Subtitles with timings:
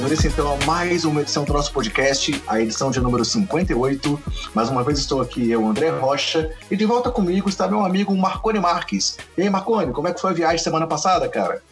[0.00, 4.22] Dando então a mais uma edição do nosso podcast, a edição de número 58.
[4.54, 8.16] Mais uma vez estou aqui, eu, André Rocha, e de volta comigo está meu amigo
[8.16, 9.18] Marcone Marques.
[9.36, 11.62] E aí, Marcone, como é que foi a viagem semana passada, cara?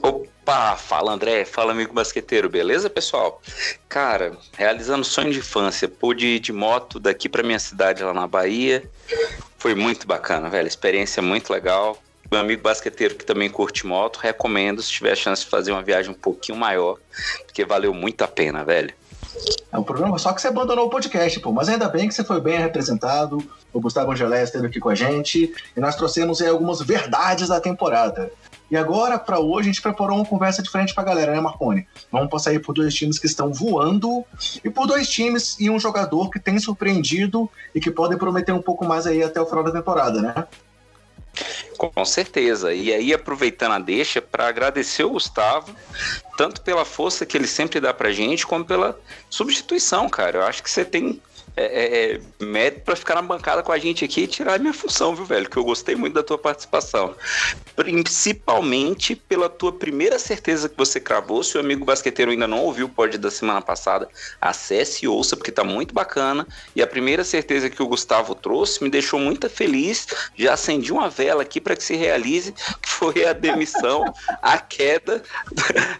[0.00, 3.42] Opa, fala André, fala amigo basqueteiro, beleza pessoal?
[3.88, 8.28] Cara, realizando sonho de infância, pude ir de moto daqui para minha cidade lá na
[8.28, 8.88] Bahia,
[9.58, 11.98] foi muito bacana, velho, experiência muito legal,
[12.30, 15.82] meu amigo basqueteiro que também curte moto, recomendo se tiver a chance de fazer uma
[15.82, 16.98] viagem um pouquinho maior,
[17.46, 18.92] porque valeu muito a pena, velho.
[19.70, 21.52] É um problema só que você abandonou o podcast, pô.
[21.52, 23.38] Mas ainda bem que você foi bem representado.
[23.72, 27.60] O Gustavo Angelés esteve aqui com a gente e nós trouxemos aí algumas verdades da
[27.60, 28.32] temporada.
[28.70, 31.86] E agora, para hoje, a gente preparou uma conversa diferente pra galera, né, Marconi?
[32.12, 34.24] Vamos passar aí por dois times que estão voando
[34.62, 38.60] e por dois times e um jogador que tem surpreendido e que podem prometer um
[38.60, 40.46] pouco mais aí até o final da temporada, né?
[41.76, 42.74] Com certeza.
[42.74, 45.74] E aí, aproveitando a deixa, para agradecer o Gustavo,
[46.36, 48.98] tanto pela força que ele sempre dá pra gente, como pela
[49.30, 50.38] substituição, cara.
[50.38, 51.20] Eu acho que você tem
[51.58, 54.58] é, é, é mérito para ficar na bancada com a gente aqui e tirar a
[54.58, 55.50] minha função, viu, velho?
[55.50, 57.14] Que eu gostei muito da tua participação.
[57.74, 61.42] Principalmente pela tua primeira certeza que você cravou.
[61.42, 64.08] Se o amigo basqueteiro ainda não ouviu o pod da semana passada,
[64.40, 66.46] acesse e ouça, porque tá muito bacana.
[66.76, 70.06] E a primeira certeza que o Gustavo trouxe me deixou muito feliz.
[70.36, 74.04] Já acendi uma vela aqui para que se realize, que foi a demissão,
[74.40, 75.22] a queda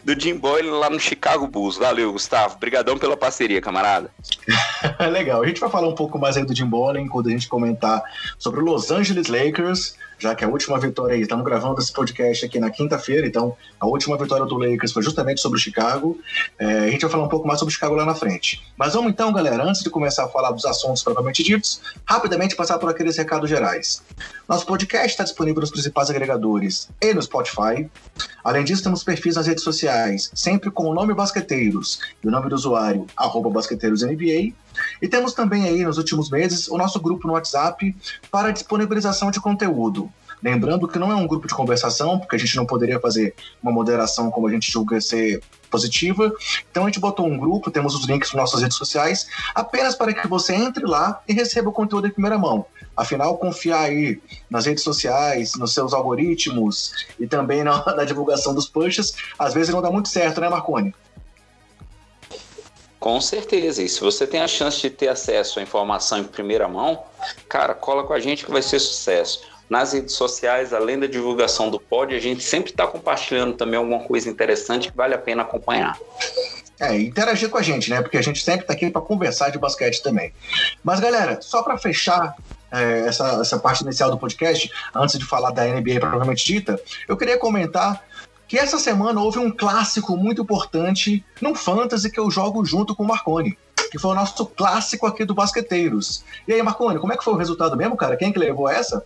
[0.04, 1.76] do Jim Boyle lá no Chicago Bulls.
[1.76, 2.54] Valeu, Gustavo.
[2.54, 4.10] Obrigadão pela parceria, camarada.
[5.10, 8.02] Legal gente vai falar um pouco mais aí do Jim Bowling quando a gente comentar
[8.38, 12.44] sobre o Los Angeles Lakers, já que a última vitória aí, estamos gravando esse podcast
[12.44, 16.18] aqui na quinta-feira, então a última vitória do Lakers foi justamente sobre o Chicago.
[16.58, 18.60] É, a gente vai falar um pouco mais sobre o Chicago lá na frente.
[18.76, 22.78] Mas vamos então, galera, antes de começar a falar dos assuntos propriamente ditos, rapidamente passar
[22.78, 24.02] por aqueles recados gerais.
[24.48, 27.88] Nosso podcast está disponível nos principais agregadores e no Spotify.
[28.42, 32.48] Além disso, temos perfis nas redes sociais, sempre com o nome Basqueteiros e o nome
[32.48, 34.54] do usuário, arroba BasqueteirosNBA.
[35.00, 37.94] E temos também aí, nos últimos meses, o nosso grupo no WhatsApp
[38.30, 40.10] para disponibilização de conteúdo.
[40.42, 43.72] Lembrando que não é um grupo de conversação, porque a gente não poderia fazer uma
[43.72, 46.32] moderação como a gente julga ser positiva.
[46.70, 50.12] Então a gente botou um grupo, temos os links nas nossas redes sociais, apenas para
[50.12, 52.64] que você entre lá e receba o conteúdo em primeira mão.
[52.96, 58.68] Afinal, confiar aí nas redes sociais, nos seus algoritmos e também na, na divulgação dos
[58.68, 60.94] pushes, às vezes não dá muito certo, né, Marconi?
[62.98, 63.82] Com certeza.
[63.82, 67.02] E se você tem a chance de ter acesso à informação em primeira mão,
[67.48, 69.40] cara, cola com a gente que vai ser sucesso.
[69.68, 74.00] Nas redes sociais, além da divulgação do pod, a gente sempre está compartilhando também alguma
[74.00, 75.98] coisa interessante que vale a pena acompanhar.
[76.80, 78.00] É, interagir com a gente, né?
[78.00, 80.32] Porque a gente sempre está aqui para conversar de basquete também.
[80.82, 82.34] Mas, galera, só para fechar
[82.70, 87.16] é, essa, essa parte inicial do podcast, antes de falar da NBA propriamente dita, eu
[87.16, 88.02] queria comentar
[88.48, 93.02] que essa semana houve um clássico muito importante no Fantasy que eu jogo junto com
[93.02, 93.56] o Marconi,
[93.90, 96.24] que foi o nosso clássico aqui do Basqueteiros.
[96.48, 98.16] E aí, Marconi, como é que foi o resultado mesmo, cara?
[98.16, 99.04] Quem que levou essa?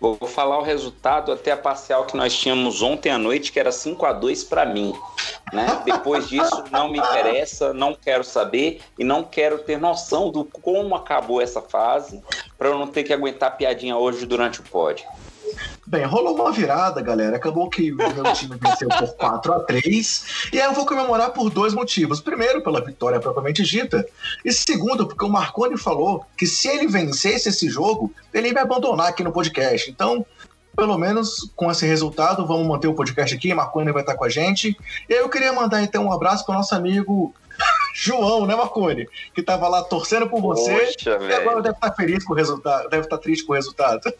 [0.00, 3.70] Vou falar o resultado até a parcial que nós tínhamos ontem à noite, que era
[3.70, 4.92] 5 a 2 para mim.
[5.52, 5.82] Né?
[5.84, 10.94] Depois disso, não me interessa, não quero saber e não quero ter noção do como
[10.96, 12.20] acabou essa fase,
[12.58, 15.06] para eu não ter que aguentar piadinha hoje durante o pódio.
[15.86, 17.36] Bem, rolou uma virada, galera.
[17.36, 21.30] Acabou que o meu time venceu por 4 a 3 E aí eu vou comemorar
[21.32, 22.20] por dois motivos.
[22.20, 24.04] Primeiro, pela vitória propriamente dita.
[24.44, 28.60] E segundo, porque o Marconi falou que se ele vencesse esse jogo, ele ia me
[28.60, 29.90] abandonar aqui no podcast.
[29.90, 30.24] Então,
[30.74, 33.54] pelo menos com esse resultado, vamos manter o podcast aqui.
[33.54, 34.76] Marconi vai estar com a gente.
[35.08, 37.34] E aí eu queria mandar então um abraço para o nosso amigo
[37.96, 39.08] João, né, Marconi?
[39.32, 40.74] Que tava lá torcendo por você.
[40.74, 43.52] Poxa, e agora deve estar tá feliz com o resultado, deve estar tá triste com
[43.52, 44.12] o resultado.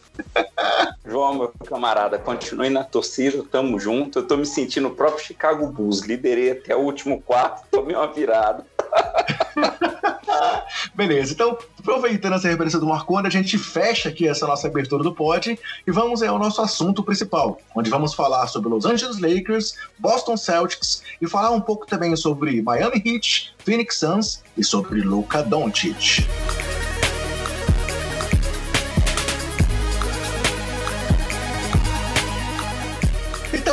[1.05, 4.19] João, meu camarada, continue na torcida, tamo junto.
[4.19, 6.01] Eu tô me sentindo o próprio Chicago Bulls.
[6.01, 8.65] Liderei até o último quarto, tomei uma virada.
[10.95, 15.13] Beleza, então, aproveitando essa referência do Marconi, a gente fecha aqui essa nossa abertura do
[15.13, 20.35] pod e vamos ao nosso assunto principal, onde vamos falar sobre Los Angeles Lakers, Boston
[20.35, 26.25] Celtics e falar um pouco também sobre Miami Heat, Phoenix Suns e sobre Luka Doncic.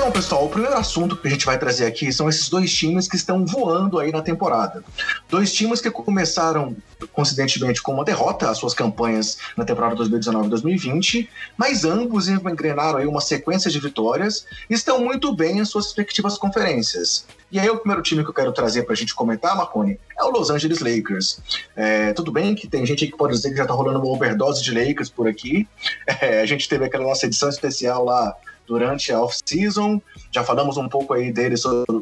[0.02, 3.06] Então, pessoal, o primeiro assunto que a gente vai trazer aqui são esses dois times
[3.06, 4.82] que estão voando aí na temporada.
[5.31, 6.76] Dois times que começaram,
[7.12, 13.20] coincidentemente, com uma derrota às suas campanhas na temporada 2019-2020, mas ambos engrenaram aí uma
[13.20, 17.25] sequência de vitórias e estão muito bem em suas respectivas conferências.
[17.52, 20.25] E aí, o primeiro time que eu quero trazer para a gente comentar, Marconi, é
[20.25, 21.38] o Los Angeles Lakers.
[21.76, 24.64] É, tudo bem que tem gente que pode dizer que já está rolando uma overdose
[24.64, 25.69] de Lakers por aqui.
[26.20, 28.37] É, a gente teve aquela nossa edição especial lá
[28.67, 30.00] durante a off-season.
[30.31, 31.56] Já falamos um pouco aí dele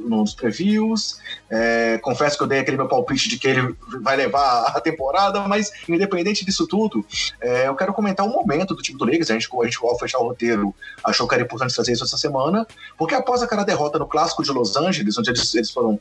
[0.07, 1.19] nos previews.
[1.51, 5.41] É, confesso que eu dei aquele meu palpite de que ele vai levar a temporada,
[5.49, 7.05] mas independente disso tudo,
[7.41, 9.31] é, eu quero comentar o momento do time do Lakers.
[9.31, 12.17] A gente, a gente ao fechar o roteiro, achou que era importante fazer isso essa
[12.17, 12.67] semana,
[12.97, 16.01] porque após aquela derrota no clássico de Los Angeles, onde eles, eles foram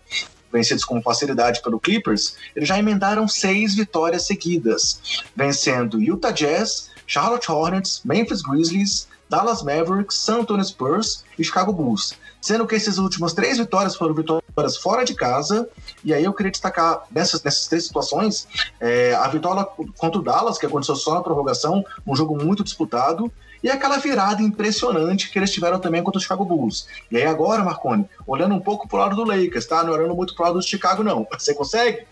[0.51, 7.51] vencidos com facilidade pelo Clippers, eles já emendaram seis vitórias seguidas, vencendo Utah Jazz, Charlotte
[7.51, 12.13] Hornets, Memphis Grizzlies, Dallas Mavericks, San Antonio Spurs e Chicago Bulls.
[12.41, 15.69] Sendo que essas últimas três vitórias foram vitórias fora de casa,
[16.03, 18.47] e aí eu queria destacar nessas, nessas três situações
[18.79, 19.65] é, a vitória
[19.97, 23.31] contra o Dallas, que aconteceu só na prorrogação, um jogo muito disputado,
[23.61, 26.87] e aquela virada impressionante que eles tiveram também contra o Chicago Bulls.
[27.11, 29.83] E aí agora, Marconi, olhando um pouco pro lado do Lakers, tá?
[29.83, 31.27] Não olhando muito pro lado do Chicago, não.
[31.37, 32.07] Você consegue?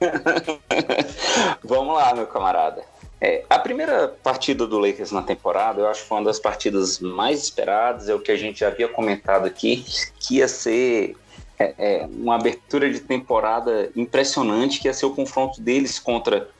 [1.64, 2.84] Vamos lá, meu camarada.
[3.24, 7.00] É, a primeira partida do Lakers na temporada, eu acho que foi uma das partidas
[7.00, 9.82] mais esperadas, é o que a gente já havia comentado aqui,
[10.20, 11.16] que ia ser
[11.58, 16.50] é, é, uma abertura de temporada impressionante, que ia ser o confronto deles contra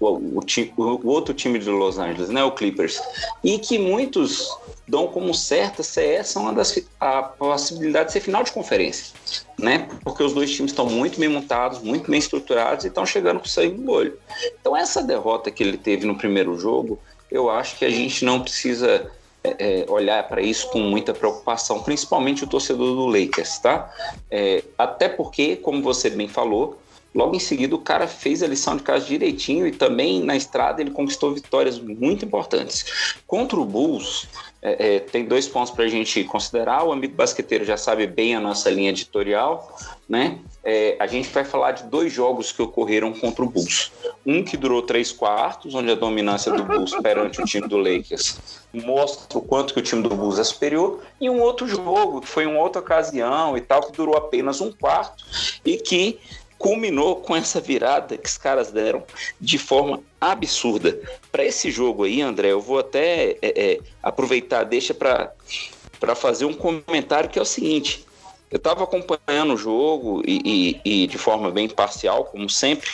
[0.00, 0.40] o, o,
[0.78, 2.98] o, outro time de Los Angeles, né, o Clippers,
[3.42, 4.48] e que muitos
[4.86, 9.14] dão como certa se essa é uma das a possibilidade de ser final de conferência,
[9.58, 9.88] né?
[10.02, 13.46] Porque os dois times estão muito bem montados, muito bem estruturados e estão chegando com
[13.46, 14.18] sangue no olho.
[14.60, 16.98] Então essa derrota que ele teve no primeiro jogo,
[17.30, 19.10] eu acho que a gente não precisa
[19.42, 23.90] é, é olhar para isso com muita preocupação, principalmente o torcedor do Lakers, tá?
[24.30, 26.78] É, até porque, como você bem falou,
[27.14, 30.82] Logo em seguida, o cara fez a lição de casa direitinho e também na estrada
[30.82, 33.14] ele conquistou vitórias muito importantes.
[33.26, 34.26] Contra o Bulls,
[34.60, 36.82] é, é, tem dois pontos para a gente considerar.
[36.84, 39.78] O amigo basqueteiro já sabe bem a nossa linha editorial,
[40.08, 40.38] né?
[40.64, 43.92] É, a gente vai falar de dois jogos que ocorreram contra o Bulls.
[44.24, 48.38] Um que durou três quartos, onde a dominância do Bulls perante o time do Lakers
[48.72, 52.26] mostra o quanto que o time do Bulls é superior, e um outro jogo, que
[52.26, 55.24] foi em outra ocasião e tal, que durou apenas um quarto,
[55.64, 56.18] e que
[56.58, 59.02] culminou com essa virada que os caras deram
[59.40, 60.98] de forma absurda.
[61.30, 66.54] Para esse jogo aí, André, eu vou até é, é, aproveitar, deixa para fazer um
[66.54, 68.04] comentário que é o seguinte.
[68.50, 72.88] Eu estava acompanhando o jogo e, e, e de forma bem parcial, como sempre.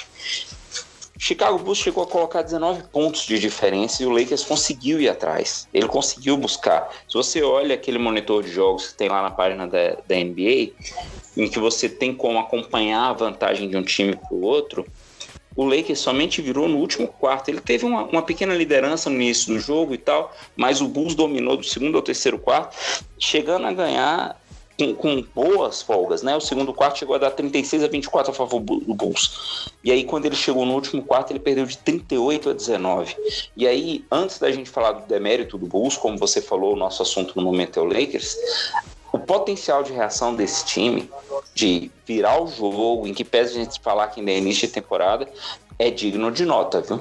[1.20, 5.68] Chicago Bulls chegou a colocar 19 pontos de diferença e o Lakers conseguiu ir atrás.
[5.72, 6.88] Ele conseguiu buscar.
[7.06, 10.72] Se você olha aquele monitor de jogos que tem lá na página da, da NBA,
[11.42, 14.86] em que você tem como acompanhar a vantagem de um time para o outro,
[15.56, 17.48] o Lakers somente virou no último quarto.
[17.48, 21.14] Ele teve uma, uma, pequena liderança no início do jogo e tal, mas o Bulls
[21.14, 22.76] dominou do segundo ao terceiro quarto,
[23.18, 24.40] chegando a ganhar
[24.78, 26.34] com, com, boas folgas, né?
[26.34, 29.70] O segundo quarto chegou a dar 36 a 24 a favor do Bulls.
[29.84, 33.16] E aí, quando ele chegou no último quarto, ele perdeu de 38 a 19.
[33.56, 37.02] E aí, antes da gente falar do demérito do Bulls, como você falou, o nosso
[37.02, 38.36] assunto no momento é o Lakers,
[39.12, 41.10] o potencial de reação desse time,
[41.54, 44.72] de virar o jogo, em que pese a gente falar que ainda é início de
[44.72, 45.28] temporada,
[45.78, 47.00] é digno de nota, viu?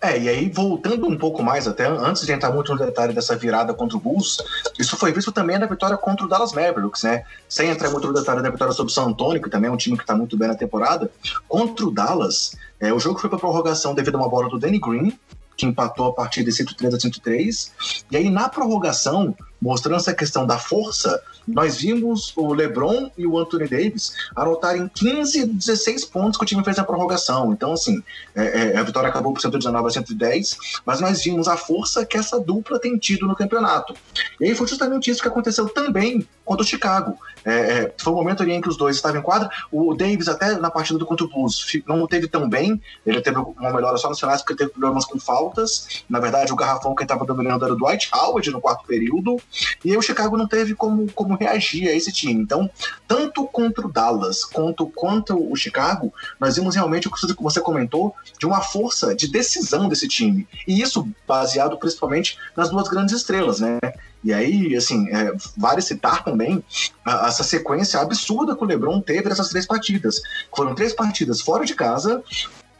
[0.00, 3.36] É, e aí, voltando um pouco mais, até antes de entrar muito no detalhe dessa
[3.36, 4.38] virada contra o Bulls,
[4.78, 7.24] isso foi visto também na vitória contra o Dallas Mavericks, né?
[7.48, 9.76] Sem entrar muito no detalhe da vitória sobre o San Antonio, que também é um
[9.76, 11.10] time que está muito bem na temporada.
[11.48, 14.78] Contra o Dallas, é, o jogo foi para prorrogação devido a uma bola do Danny
[14.78, 15.16] Green,
[15.56, 17.72] que empatou a partida de 103 a 103.
[18.10, 23.38] E aí, na prorrogação, mostrando essa questão da força, nós vimos o LeBron e o
[23.38, 27.52] Anthony Davis anotarem 15, 16 pontos que o time fez na prorrogação.
[27.52, 28.02] Então, assim,
[28.34, 32.16] é, é, a vitória acabou por 119 a 110, mas nós vimos a força que
[32.16, 33.94] essa dupla tem tido no campeonato.
[34.40, 37.16] E aí foi justamente isso que aconteceu também contra o Chicago.
[37.44, 39.48] É, é foi um momento ali em que os dois estavam em quadra.
[39.70, 42.80] O Davis, até na partida do contra o Bulls, não teve tão bem.
[43.04, 46.04] Ele teve uma melhora só nos finais porque teve problemas com faltas.
[46.08, 49.36] Na verdade, o garrafão que estava dominando era o Dwight Howard no quarto período.
[49.84, 52.40] E aí o Chicago não teve como, como reagir a esse time.
[52.42, 52.70] Então,
[53.06, 58.14] tanto contra o Dallas quanto contra o Chicago, nós vimos realmente o que você comentou
[58.38, 60.46] de uma força de decisão desse time.
[60.66, 63.78] E isso baseado principalmente nas duas grandes estrelas, né?
[64.24, 66.62] E aí, assim, é, vale citar também
[67.04, 70.20] a, essa sequência absurda que o LeBron teve nessas três partidas.
[70.54, 72.22] Foram três partidas fora de casa,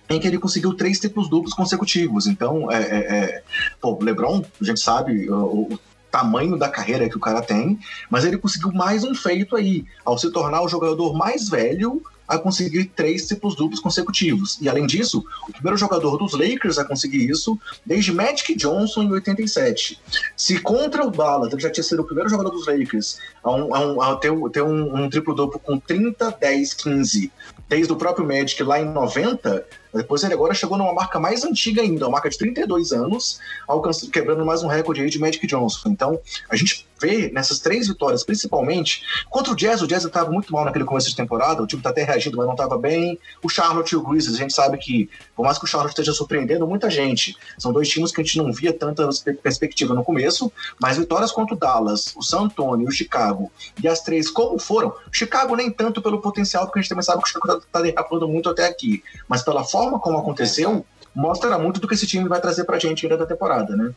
[0.09, 2.27] em que ele conseguiu três triplos duplos consecutivos.
[2.27, 3.43] Então, é, é, é
[3.81, 5.79] pô, LeBron, a gente sabe o
[6.13, 7.79] tamanho da carreira que o cara tem,
[8.11, 12.39] mas ele conseguiu mais um feito aí, ao se tornar o jogador mais velho a
[12.39, 14.59] conseguir três triplos duplos consecutivos.
[14.61, 19.13] E além disso, o primeiro jogador dos Lakers a conseguir isso desde Magic Johnson em
[19.13, 20.01] 87.
[20.37, 23.75] Se contra o Dallas ele já tinha sido o primeiro jogador dos Lakers a, um,
[23.75, 27.33] a, um, a ter, ter um, um triplo duplo com 30, 10, 15,
[27.69, 31.83] desde o próprio Magic lá em 90, Depois ele agora chegou numa marca mais antiga
[31.83, 35.91] ainda, uma marca de 32 anos, alcançando, quebrando mais um recorde aí de Magic Johnson.
[35.91, 36.19] Então,
[36.49, 40.65] a gente vê nessas três vitórias, principalmente, contra o Jazz, o Jazz estava muito mal
[40.65, 43.19] naquele começo de temporada, o time está até reagindo, mas não estava bem.
[43.43, 46.13] O Charlotte e o Grizzlies, a gente sabe que, por mais que o Charlotte esteja
[46.13, 49.09] surpreendendo muita gente, são dois times que a gente não via tanta
[49.43, 53.51] perspectiva no começo, mas vitórias contra o Dallas, o San Antonio, o Chicago,
[53.83, 57.23] e as três como foram, Chicago nem tanto pelo potencial, porque a gente também sabe
[57.23, 61.59] que o Chicago está tá derrapando muito até aqui, mas pela forma como aconteceu, mostra
[61.59, 63.93] muito do que esse time vai trazer pra gente ainda da temporada, né?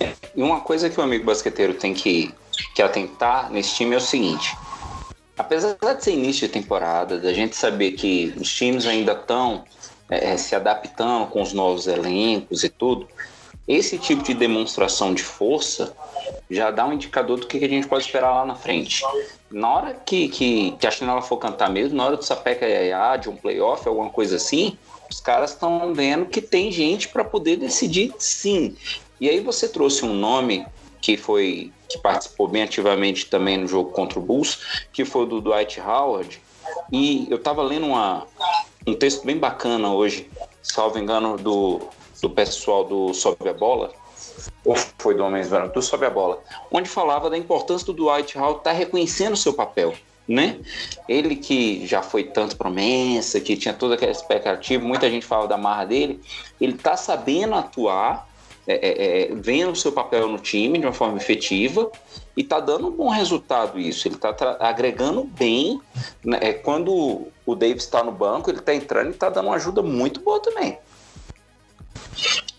[0.00, 2.32] E uma coisa que o amigo basqueteiro tem que,
[2.74, 4.56] que atentar nesse time é o seguinte:
[5.36, 9.64] apesar de ser início de temporada, da gente saber que os times ainda estão
[10.08, 13.08] é, se adaptando com os novos elencos e tudo,
[13.66, 15.94] esse tipo de demonstração de força
[16.50, 19.02] já dá um indicador do que a gente pode esperar lá na frente.
[19.50, 23.16] Na hora que, que, que a Chinela for cantar mesmo, na hora do Sapeca Yaya,
[23.16, 24.78] de um playoff, alguma coisa assim,
[25.10, 28.76] os caras estão vendo que tem gente para poder decidir sim.
[29.20, 30.66] E aí você trouxe um nome
[31.00, 34.58] que foi que participou bem ativamente também no jogo contra o Bulls,
[34.92, 36.40] que foi do Dwight Howard.
[36.92, 38.26] E eu estava lendo uma,
[38.86, 40.30] um texto bem bacana hoje,
[40.62, 41.80] salvo engano, do,
[42.20, 43.92] do pessoal do Sobe a Bola,
[44.64, 48.36] ou foi do Homens Verão, do Sobe a Bola, onde falava da importância do Dwight
[48.36, 49.94] Howard estar tá reconhecendo seu papel.
[50.26, 50.60] Né?
[51.08, 55.56] Ele que já foi tanto promessa, que tinha toda aquela expectativa, muita gente fala da
[55.56, 56.20] marra dele,
[56.60, 58.27] ele está sabendo atuar
[58.68, 61.90] é, é, é, vendo o seu papel no time de uma forma efetiva
[62.36, 64.06] e está dando um bom resultado isso.
[64.06, 65.80] Ele está agregando bem.
[66.22, 66.38] Né?
[66.42, 69.80] É, quando o Davis está no banco, ele está entrando e está dando uma ajuda
[69.80, 70.78] muito boa também.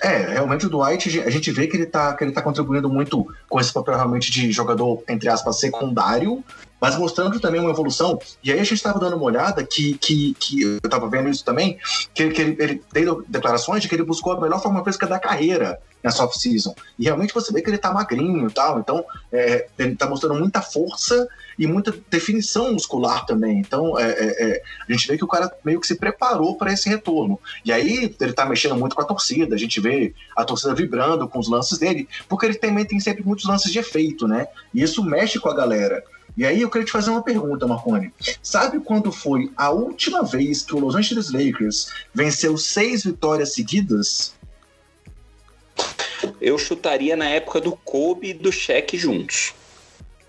[0.01, 3.27] É, realmente o Dwight, a gente vê que ele está que ele tá contribuindo muito
[3.49, 6.43] com esse papel realmente de jogador, entre aspas, secundário,
[6.79, 8.17] mas mostrando também uma evolução.
[8.43, 11.43] E aí a gente estava dando uma olhada que, que, que eu estava vendo isso
[11.43, 11.77] também,
[12.13, 15.19] que, que ele, ele deu declarações de que ele buscou a melhor forma física da
[15.19, 16.73] carreira nessa off-season.
[16.97, 20.39] E realmente você vê que ele está magrinho e tal, então é, ele está mostrando
[20.39, 21.27] muita força
[21.59, 23.59] e muita definição muscular também.
[23.59, 26.71] Então é, é, é, a gente vê que o cara meio que se preparou para
[26.71, 27.37] esse retorno.
[27.65, 31.27] E aí ele está mexendo muito com a torcida, a gente vê a torcida vibrando
[31.27, 34.47] com os lances dele, porque ele também tem sempre muitos lances de efeito, né?
[34.73, 36.01] E isso mexe com a galera.
[36.37, 38.13] E aí eu queria te fazer uma pergunta, Marconi.
[38.41, 44.33] Sabe quando foi a última vez que o Los Angeles Lakers venceu seis vitórias seguidas?
[46.39, 49.53] Eu chutaria na época do Kobe e do Shaq juntos.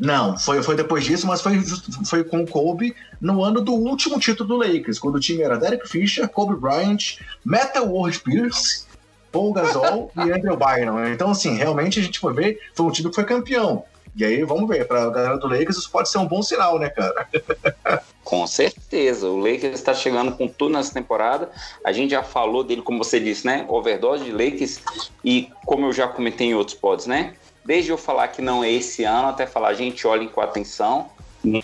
[0.01, 1.61] Não, foi, foi depois disso, mas foi,
[2.07, 5.59] foi com o Kobe no ano do último título do Lakers, quando o time era
[5.59, 8.87] Derek Fisher, Kobe Bryant, Metal World Pierce,
[9.31, 11.05] Paul Gasol e Andrew Bynum.
[11.13, 13.85] Então, assim, realmente a gente foi ver, foi um time que foi campeão.
[14.17, 16.79] E aí, vamos ver, para a galera do Lakers isso pode ser um bom sinal,
[16.79, 17.29] né, cara?
[18.25, 21.51] Com certeza, o Lakers está chegando com tudo nessa temporada.
[21.85, 23.67] A gente já falou dele, como você disse, né?
[23.69, 24.81] Overdose de Lakers.
[25.25, 27.35] E como eu já comentei em outros pods, né?
[27.71, 31.09] Desde eu falar que não é esse ano, até falar, gente, olhem com atenção.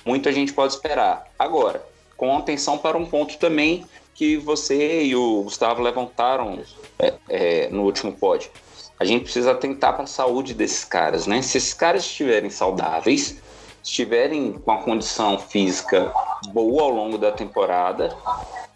[0.05, 1.27] Muita gente pode esperar.
[1.37, 1.85] Agora,
[2.17, 3.85] com atenção para um ponto também
[4.15, 6.61] que você e o Gustavo levantaram
[6.97, 8.49] é, é, no último pod
[9.01, 11.43] a gente precisa atentar para a saúde desses caras, né?
[11.43, 13.43] Se esses caras estiverem saudáveis,
[13.83, 16.13] estiverem com a condição física
[16.53, 18.17] boa ao longo da temporada,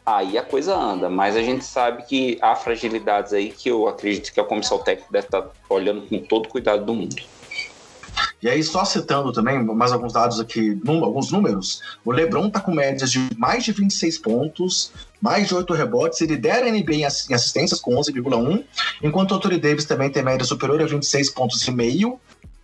[0.04, 1.08] aí a coisa anda.
[1.08, 5.10] Mas a gente sabe que há fragilidades aí que eu acredito que a comissão técnica
[5.10, 7.16] deve estar olhando com todo o cuidado do mundo.
[8.42, 12.58] E aí, só citando também mais alguns dados aqui, num, alguns números, o LeBron tá
[12.58, 14.90] com médias de mais de 26 pontos,
[15.20, 18.64] mais de 8 rebotes, ele lidera a NBA em assistências com 11,1,
[19.02, 22.18] enquanto o Anthony Davis também tem média superior a 26 pontos e meio,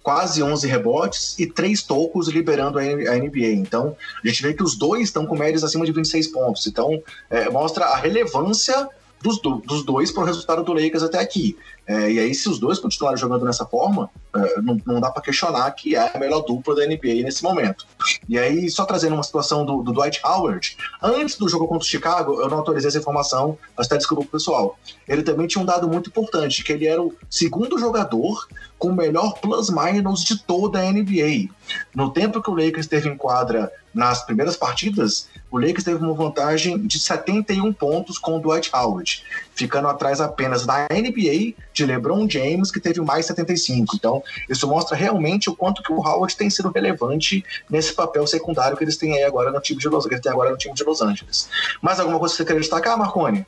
[0.07, 3.55] quase 11 rebotes e 3 tocos liberando a NBA.
[3.55, 6.65] Então, a gente vê que os dois estão com médias acima de 26 pontos.
[6.69, 8.89] Então, é, mostra a relevância
[9.21, 11.59] dos, dos dois para o resultado do Lakers até aqui.
[11.87, 15.23] É, e aí, se os dois continuarem jogando dessa forma, é, não, não, dá para
[15.23, 17.87] questionar que é a melhor dupla da NBA nesse momento.
[18.29, 21.89] E aí, só trazendo uma situação do, do, Dwight Howard, antes do jogo contra o
[21.89, 24.77] Chicago, eu não autorizei essa informação, mas até desculpa pro pessoal.
[25.07, 28.95] Ele também tinha um dado muito importante, que ele era o segundo jogador com o
[28.95, 31.49] melhor plus-minus de toda a NBA.
[31.95, 36.13] No tempo que o Lakers teve em quadra nas primeiras partidas, o Lakers teve uma
[36.13, 39.25] vantagem de 71 pontos com o Dwight Howard,
[39.55, 43.95] ficando atrás apenas da NBA de LeBron James, que teve mais 75.
[43.95, 48.77] Então, isso mostra realmente o quanto que o Howard tem sido relevante nesse papel secundário
[48.77, 51.03] que eles têm aí agora no time de Los, que agora no time de Los
[51.03, 51.49] Angeles.
[51.83, 53.47] Mais alguma coisa que você queria destacar, Marconi?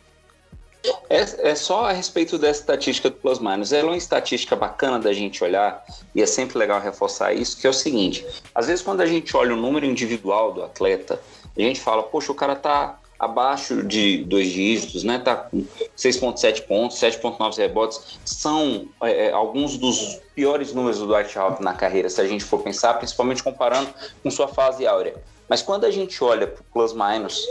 [1.09, 3.73] É, é, só a respeito dessa estatística do plus minus.
[3.73, 7.67] Ela é uma estatística bacana da gente olhar, e é sempre legal reforçar isso, que
[7.67, 11.21] é o seguinte: às vezes, quando a gente olha o número individual do atleta,
[11.57, 15.19] a gente fala, poxa, o cara tá abaixo de dois dígitos, né?
[15.19, 15.65] Tá com
[15.97, 21.75] 6.7 pontos, 7.9 rebotes, são é, é, alguns dos piores números do Dwight Howard na
[21.75, 23.89] carreira, se a gente for pensar, principalmente comparando
[24.23, 25.17] com sua fase áurea.
[25.49, 27.45] Mas quando a gente olha para plus-minus,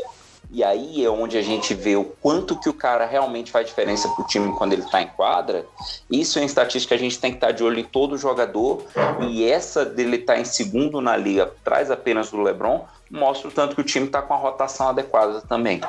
[0.50, 4.08] e aí é onde a gente vê o quanto que o cara realmente faz diferença
[4.08, 5.66] para o time quando ele está em quadra.
[6.10, 8.84] Isso é em estatística a gente tem que estar tá de olho em todo jogador.
[9.30, 13.52] E essa dele estar tá em segundo na liga, traz apenas do LeBron, mostra o
[13.52, 15.82] tanto que o time está com a rotação adequada também.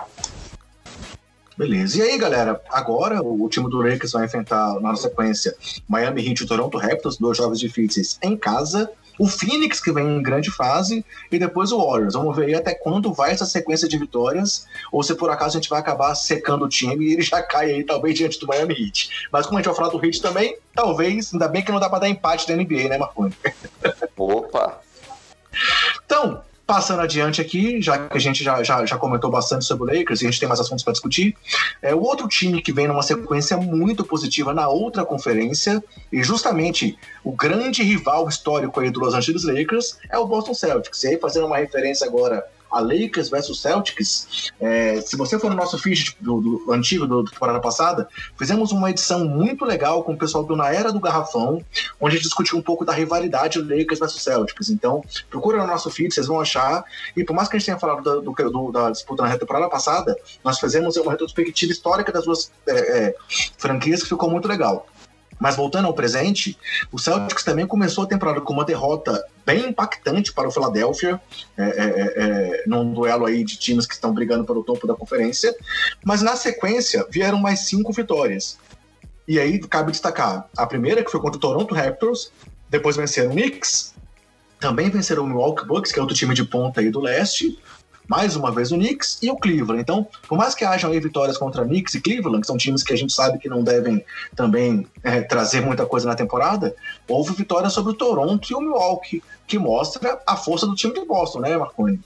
[1.57, 1.99] Beleza.
[1.99, 5.57] E aí, galera, agora o time do Lakers vai enfrentar na sequência
[5.89, 8.89] Miami Heat e Toronto Raptors, dois jogos difíceis em casa.
[9.19, 12.15] O Phoenix, que vem em grande fase, e depois o Warriors.
[12.15, 15.61] Vamos ver aí até quando vai essa sequência de vitórias, ou se por acaso a
[15.61, 18.75] gente vai acabar secando o time e ele já cai aí, talvez, diante do Miami
[18.75, 19.29] Heat.
[19.33, 21.91] Mas como a gente vai falar do Heat também, talvez, ainda bem que não dá
[21.91, 23.35] pra dar empate da NBA, né, Marconi?
[24.17, 24.81] Opa!
[26.07, 29.99] Então, Passando adiante aqui, já que a gente já, já, já comentou bastante sobre o
[29.99, 31.35] Lakers e a gente tem mais assuntos para discutir,
[31.81, 35.83] é o outro time que vem numa sequência muito positiva na outra conferência,
[36.13, 41.03] e justamente o grande rival histórico aí do Los Angeles Lakers é o Boston Celtics.
[41.05, 44.51] E aí, fazendo uma referência agora a Lakers versus Celtics.
[44.61, 48.09] É, se você for no nosso feed do, do antigo do, do, temporada passada,
[48.39, 51.65] fizemos uma edição muito legal com o pessoal do Na Era do Garrafão,
[52.01, 54.71] onde a gente discutiu um pouco da rivalidade do Lakers versus Celtics.
[54.71, 56.85] Então, procura no nosso feed, vocês vão achar.
[57.17, 60.17] E por mais que a gente tenha falado da, do, da disputa na temporada passada,
[60.45, 63.15] nós fizemos uma retrospectiva histórica das duas é, é,
[63.57, 64.87] franquias que ficou muito legal.
[65.39, 66.59] Mas voltando ao presente,
[66.91, 71.21] o Celtics também começou a temporada com uma derrota bem impactante para o Philadelphia,
[71.57, 74.95] é, é, é, é, num duelo aí de times que estão brigando pelo topo da
[74.95, 75.55] conferência.
[76.05, 78.59] Mas na sequência vieram mais cinco vitórias.
[79.27, 82.33] E aí cabe destacar a primeira, que foi contra o Toronto Raptors,
[82.69, 83.95] depois venceram o Knicks,
[84.59, 87.59] também venceram o Milwaukee Bucks, que é outro time de ponta aí do leste,
[88.09, 89.81] mais uma vez o Knicks e o Cleveland.
[89.81, 92.93] Então, por mais que hajam aí vitórias contra Knicks e Cleveland, que são times que
[92.93, 94.03] a gente sabe que não devem
[94.35, 96.75] também é, trazer muita coisa na temporada,
[97.07, 101.05] houve vitória sobre o Toronto e o Milwaukee, que mostra a força do time de
[101.05, 102.01] Boston, né, Marconi?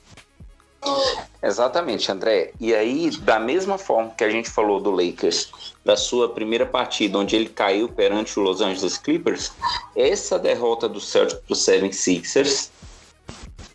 [1.41, 2.53] Exatamente, André.
[2.61, 5.51] E aí, da mesma forma que a gente falou do Lakers,
[5.85, 9.53] da sua primeira partida, onde ele caiu perante o Los Angeles Clippers,
[9.95, 12.71] essa derrota do Celtics para o 76ers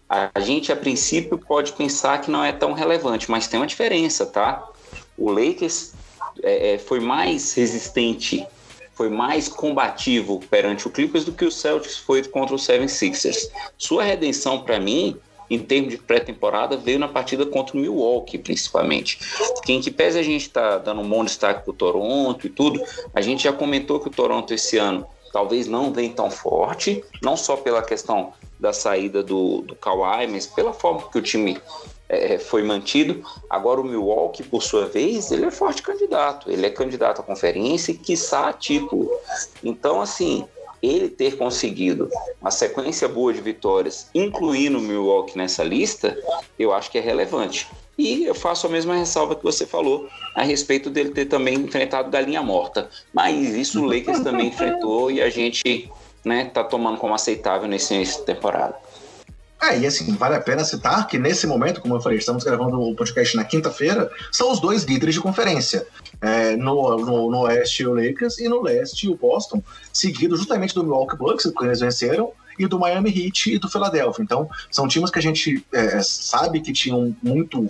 [0.09, 4.25] a gente a princípio pode pensar que não é tão relevante, mas tem uma diferença,
[4.25, 4.65] tá?
[5.17, 5.93] O Lakers
[6.41, 8.45] é, é foi mais resistente,
[8.93, 13.49] foi mais combativo perante o Clippers do que o Celtics foi contra o 76ers.
[13.77, 15.17] Sua redenção, para mim,
[15.49, 19.19] em termos de pré-temporada, veio na partida contra o Milwaukee, principalmente.
[19.55, 22.49] Porque em que pese a gente está dando um bom destaque para o Toronto e
[22.49, 22.81] tudo,
[23.13, 27.37] a gente já comentou que o Toronto esse ano talvez não venha tão forte, não
[27.37, 31.61] só pela questão da saída do, do Kawhi, mas pela forma que o time
[32.09, 33.23] é, foi mantido.
[33.49, 36.49] Agora o Milwaukee, por sua vez, ele é forte candidato.
[36.49, 39.09] Ele é candidato à conferência e, quiçá, título.
[39.63, 40.45] Então, assim,
[40.81, 42.09] ele ter conseguido
[42.41, 46.17] uma sequência boa de vitórias, incluindo o Milwaukee nessa lista,
[46.57, 47.67] eu acho que é relevante.
[47.97, 52.11] E eu faço a mesma ressalva que você falou a respeito dele ter também enfrentado
[52.11, 52.89] galinha morta.
[53.11, 55.89] Mas isso o Lakers também enfrentou e a gente
[56.23, 58.75] né, tá tomando como aceitável nesse temporada.
[59.59, 62.79] É, e assim, vale a pena citar que nesse momento, como eu falei, estamos gravando
[62.79, 65.85] o podcast na quinta-feira, são os dois líderes de conferência.
[66.21, 70.83] É, no, no, no oeste o Lakers e no leste o Boston, seguido justamente do
[70.83, 74.23] Milwaukee Bucks, que eles venceram, e do Miami Heat e do Philadelphia.
[74.23, 77.69] Então, são times que a gente é, sabe que tinham muito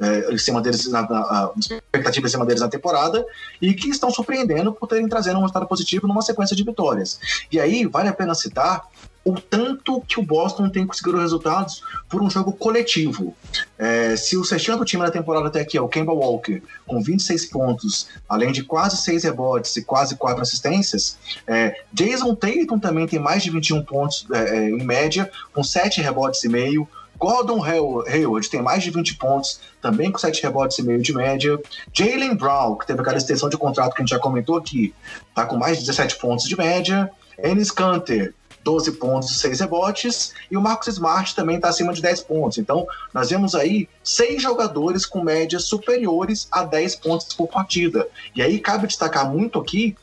[0.00, 3.24] é, em cima deles, na, na, expectativa em cima deles na temporada
[3.60, 7.18] e que estão surpreendendo por terem trazendo um resultado positivo numa sequência de vitórias.
[7.50, 8.82] E aí, vale a pena citar
[9.28, 13.36] o tanto que o Boston tem conseguido resultados por um jogo coletivo.
[13.78, 17.44] É, se o sexto time da temporada até aqui é o Kemba Walker, com 26
[17.46, 23.18] pontos, além de quase 6 rebotes e quase 4 assistências, é, Jason Tatum também tem
[23.18, 26.88] mais de 21 pontos é, é, em média, com 7 rebotes e meio.
[27.18, 31.60] Gordon Hayward tem mais de 20 pontos, também com 7 rebotes e meio de média.
[31.92, 34.94] Jalen Brown, que teve aquela extensão de contrato que a gente já comentou aqui,
[35.34, 37.10] tá com mais de 17 pontos de média.
[37.42, 42.02] Ennis Canter, 12 pontos e 6 rebotes, e o Marcos Smart também está acima de
[42.02, 42.58] 10 pontos.
[42.58, 48.06] Então, nós vemos aí seis jogadores com médias superiores a 10 pontos por partida.
[48.34, 49.96] E aí cabe destacar muito aqui,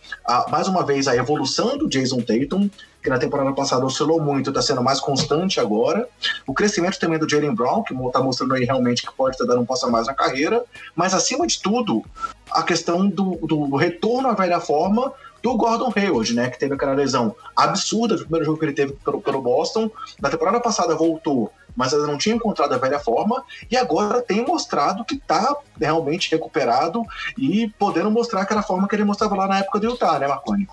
[0.50, 2.70] mais uma vez, a evolução do Jason Tatum,
[3.06, 6.10] que na temporada passada oscilou muito, está sendo mais constante agora.
[6.48, 9.62] O crescimento também do Jalen Brown, que está mostrando aí realmente que pode estar dando
[9.62, 10.63] um passo a mais na carreira.
[10.96, 12.04] Mas, acima de tudo,
[12.52, 15.13] a questão do, do retorno à velha forma
[15.46, 18.94] do Gordon Hayward, né, que teve aquela lesão absurda no primeiro jogo que ele teve
[18.94, 19.92] pelo, pelo Boston.
[20.20, 24.46] Na temporada passada voltou mas ainda não tinha encontrado a velha forma e agora tem
[24.46, 27.04] mostrado que está realmente recuperado
[27.38, 30.70] e podendo mostrar aquela forma que ele mostrava lá na época do Utah, né, Marconi?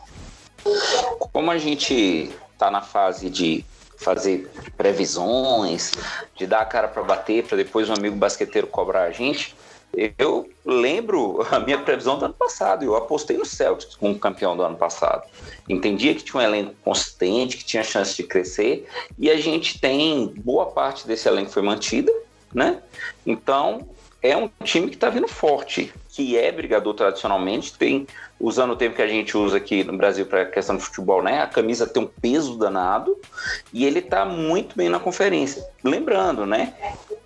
[1.33, 3.65] Como a gente está na fase de
[3.99, 5.91] fazer previsões,
[6.37, 9.57] de dar a cara para bater, para depois um amigo basqueteiro cobrar a gente,
[10.19, 12.85] eu lembro a minha previsão do ano passado.
[12.85, 15.25] Eu apostei no Celtics como campeão do ano passado.
[15.69, 20.33] Entendia que tinha um elenco consistente, que tinha chance de crescer, e a gente tem
[20.37, 22.13] boa parte desse elenco foi mantida,
[22.53, 22.83] né?
[23.27, 23.87] Então
[24.23, 28.07] é um time que está vindo forte, que é brigador tradicionalmente, tem
[28.39, 31.23] usando o tempo que a gente usa aqui no Brasil para a questão de futebol,
[31.23, 31.43] né?
[31.43, 33.19] A camisa tem um peso danado
[33.73, 35.67] e ele está muito bem na conferência.
[35.83, 36.75] Lembrando, né?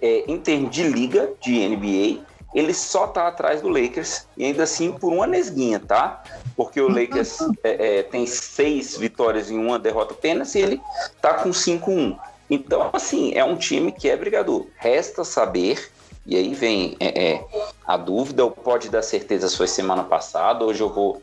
[0.01, 2.25] É, em termos de liga de NBA,
[2.57, 6.23] ele só tá atrás do Lakers e ainda assim por uma nesguinha, tá?
[6.57, 10.81] Porque o Lakers é, é, tem seis vitórias e uma derrota apenas e ele
[11.21, 12.19] tá com 5-1.
[12.49, 14.67] Então, assim, é um time que é brigador.
[14.77, 15.91] Resta saber
[16.25, 17.45] e aí vem é, é,
[17.87, 21.23] a dúvida, ou pode dar certeza foi semana passada, hoje eu vou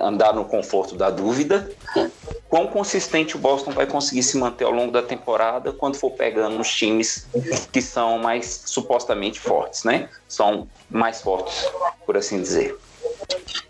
[0.00, 1.68] andar no conforto da dúvida.
[2.54, 6.60] Quão consistente o Boston vai conseguir se manter ao longo da temporada quando for pegando
[6.60, 7.26] os times
[7.72, 10.08] que são mais supostamente fortes, né?
[10.28, 11.68] São mais fortes,
[12.06, 12.78] por assim dizer.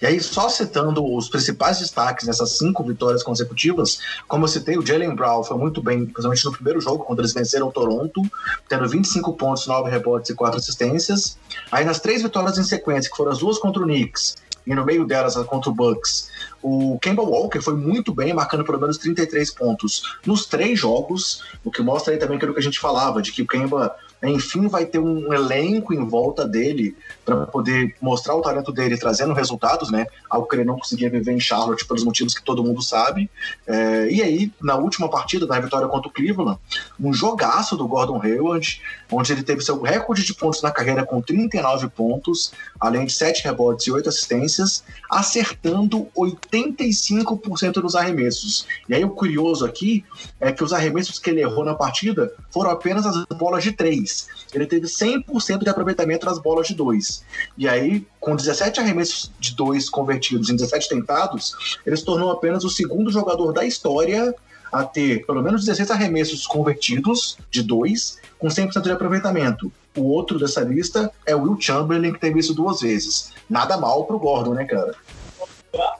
[0.02, 4.84] E aí, só citando os principais destaques nessas cinco vitórias consecutivas, como eu citei, o
[4.84, 8.20] Jalen Brown foi muito bem, principalmente no primeiro jogo, quando eles venceram o Toronto,
[8.68, 11.38] tendo 25 pontos, 9 rebotes e 4 assistências.
[11.72, 14.84] Aí, nas três vitórias em sequência, que foram as duas contra o Knicks, e no
[14.84, 16.30] meio delas contra o Bucks,
[16.62, 21.70] o Kemba Walker foi muito bem, marcando pelo menos 33 pontos nos três jogos, o
[21.70, 23.94] que mostra aí também aquilo que a gente falava, de que o Kemba
[24.30, 29.32] enfim vai ter um elenco em volta dele para poder mostrar o talento dele trazendo
[29.32, 30.06] resultados, né?
[30.28, 33.30] Algo que ele não conseguia viver em Charlotte pelos motivos que todo mundo sabe.
[33.66, 36.58] É, e aí, na última partida, na vitória contra o Cleveland,
[37.00, 41.20] um jogaço do Gordon Hayward, onde ele teve seu recorde de pontos na carreira com
[41.20, 48.66] 39 pontos, além de 7 rebotes e 8 assistências, acertando 85% dos arremessos.
[48.88, 50.04] E aí, o curioso aqui
[50.40, 54.13] é que os arremessos que ele errou na partida foram apenas as bolas de 3
[54.52, 57.24] ele teve 100% de aproveitamento nas bolas de dois.
[57.58, 62.64] E aí, com 17 arremessos de dois convertidos em 17 tentados, ele se tornou apenas
[62.64, 64.34] o segundo jogador da história
[64.72, 69.72] a ter pelo menos 16 arremessos convertidos de dois com 100% de aproveitamento.
[69.96, 73.30] O outro dessa lista é o Will Chamberlain, que teve isso duas vezes.
[73.48, 74.94] Nada mal pro Gordon, né, cara?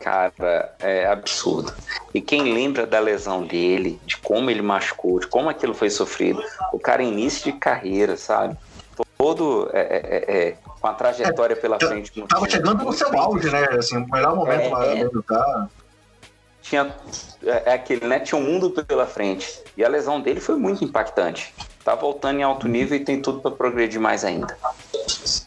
[0.05, 1.73] Cara, é absurdo.
[2.13, 6.45] E quem lembra da lesão dele, de como ele machucou, de como aquilo foi sofrido,
[6.75, 8.55] o cara início de carreira, sabe?
[9.17, 12.23] Todo é, é, é, é com a trajetória pela é, frente.
[12.29, 13.67] Tava chegando no seu auge, né?
[13.79, 15.09] Assim, o melhor momento para é.
[15.27, 15.71] cara.
[16.61, 16.95] Tinha
[17.43, 18.21] é, aquele, né?
[18.21, 19.63] Tinha um mundo pela frente.
[19.75, 21.55] E a lesão dele foi muito impactante.
[21.85, 24.57] Tá voltando em alto nível e tem tudo para progredir mais ainda.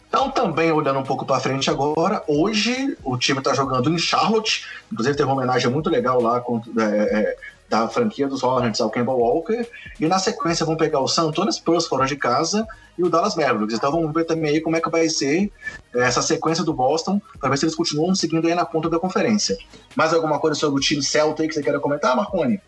[0.08, 4.64] Então, também olhando um pouco para frente agora, hoje o time está jogando em Charlotte,
[4.90, 6.42] inclusive teve uma homenagem muito legal lá
[6.78, 7.36] é, é,
[7.68, 11.52] da franquia dos Hornets ao Campbell Walker, e na sequência vão pegar o San Antonio
[11.52, 13.74] Spurs fora de casa e o Dallas Mavericks.
[13.74, 15.52] Então vamos ver também aí como é que vai ser
[15.94, 18.98] é, essa sequência do Boston, para ver se eles continuam seguindo aí na ponta da
[18.98, 19.58] conferência.
[19.96, 22.60] Mais alguma coisa sobre o time Celtic que você queira comentar, Marconi?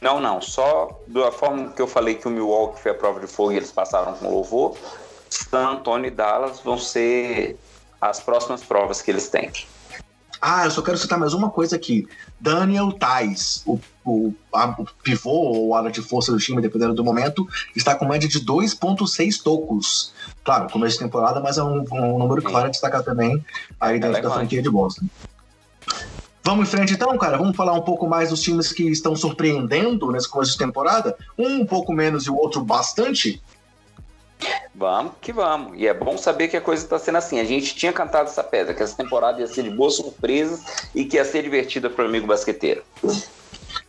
[0.00, 0.40] Não, não.
[0.40, 3.56] Só da forma que eu falei que o Milwaukee foi a prova de fogo e
[3.56, 4.74] eles passaram com louvor,
[5.28, 7.58] San Antonio e Dallas vão ser
[8.00, 9.50] as próximas provas que eles têm.
[10.40, 12.06] Ah, eu só quero citar mais uma coisa aqui.
[12.40, 17.04] Daniel Tais, o, o, a, o pivô ou ala de força do time, dependendo do
[17.04, 20.12] momento, está com média de 2,6 tocos.
[20.44, 23.44] Claro, começo de temporada, mas é um, um número que vale destacar também
[23.80, 25.06] aí dentro é da franquia de Boston.
[26.46, 27.36] Vamos em frente então, cara?
[27.36, 31.18] Vamos falar um pouco mais dos times que estão surpreendendo nesse começo de temporada?
[31.36, 33.42] Um um pouco menos e o outro bastante?
[34.72, 35.76] Vamos que vamos.
[35.76, 37.40] E é bom saber que a coisa está sendo assim.
[37.40, 41.04] A gente tinha cantado essa pedra, que essa temporada ia ser de boas surpresas e
[41.04, 42.84] que ia ser divertida para o amigo basqueteiro.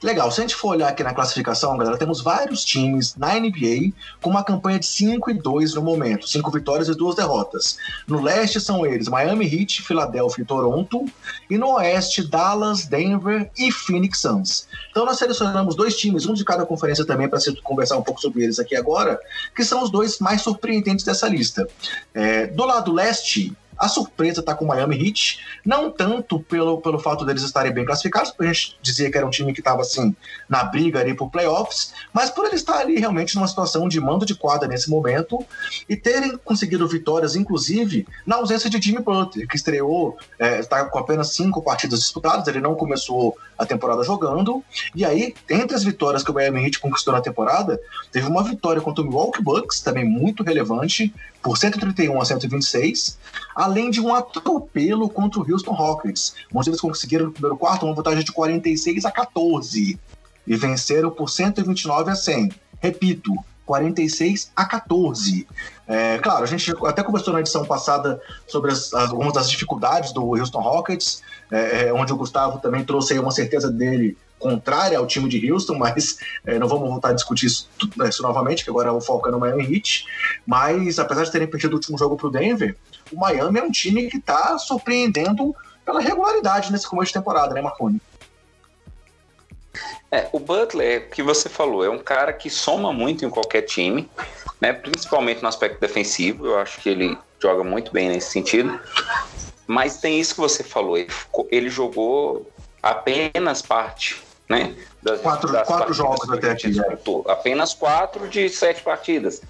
[0.02, 3.94] Legal, se a gente for olhar aqui na classificação, galera, temos vários times na NBA
[4.22, 7.78] com uma campanha de 5 e 2 no momento, 5 vitórias e 2 derrotas.
[8.08, 11.06] No leste são eles Miami Heat, Filadélfia e Toronto,
[11.50, 14.68] e no oeste Dallas, Denver e Phoenix Suns.
[14.92, 18.44] Então nós selecionamos dois times, um de cada conferência também para conversar um pouco sobre
[18.44, 19.20] eles aqui agora,
[19.56, 21.68] que são os dois mais surpreendentes dessa lista.
[22.14, 27.00] É, do lado leste, a surpresa está com o Miami Heat, não tanto pelo, pelo
[27.00, 29.82] fato deles estarem bem classificados, porque a gente dizia que era um time que estava
[29.82, 30.16] assim
[30.50, 34.26] na briga ali por playoffs, mas por ele estar ali realmente numa situação de mando
[34.26, 35.46] de quadra nesse momento
[35.88, 41.00] e terem conseguido vitórias, inclusive na ausência de Jimmy Butler, que estreou, está é, com
[41.00, 44.64] apenas cinco partidas disputadas, ele não começou a temporada jogando,
[44.96, 47.80] e aí, entre as vitórias que o Miami Heat conquistou na temporada,
[48.12, 51.14] teve uma vitória contra o Milwaukee Bucks, também muito relevante,
[51.48, 53.18] por 131 a 126,
[53.56, 57.96] além de um atropelo contra o Houston Rockets, onde eles conseguiram no primeiro quarto uma
[57.96, 59.98] vantagem de 46 a 14
[60.46, 62.52] e venceram por 129 a 100.
[62.82, 63.32] Repito,
[63.66, 65.48] 46 a 14.
[65.88, 70.36] É, claro, a gente até conversou na edição passada sobre as, algumas das dificuldades do
[70.36, 75.08] Houston Rockets, é, é onde o Gustavo também trouxe aí uma certeza dele contrária ao
[75.08, 77.70] time de Houston, mas é, não vamos voltar a discutir isso,
[78.08, 80.06] isso, novamente, que agora o foco é no Miami Heat.
[80.46, 82.76] Mas apesar de terem perdido o último jogo para o Denver,
[83.12, 87.62] o Miami é um time que está surpreendendo pela regularidade nesse começo de temporada, né,
[87.62, 88.02] Marconi?
[90.12, 94.10] É, o Butler, que você falou, é um cara que soma muito em qualquer time,
[94.60, 96.48] né, principalmente no aspecto defensivo.
[96.48, 98.80] Eu acho que ele joga muito bem nesse sentido.
[99.66, 101.12] Mas tem isso que você falou, ele,
[101.52, 102.50] ele jogou
[102.82, 104.76] apenas parte né?
[105.02, 106.70] Das, quatro das quatro jogos até aqui.
[106.70, 106.84] Né?
[107.28, 109.42] Apenas quatro de sete partidas.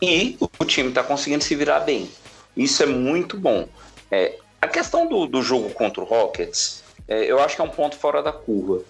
[0.00, 2.10] E o time está conseguindo se virar bem.
[2.56, 3.68] Isso é muito bom.
[4.10, 7.70] É, a questão do, do jogo contra o Rockets, é, eu acho que é um
[7.70, 8.82] ponto fora da curva.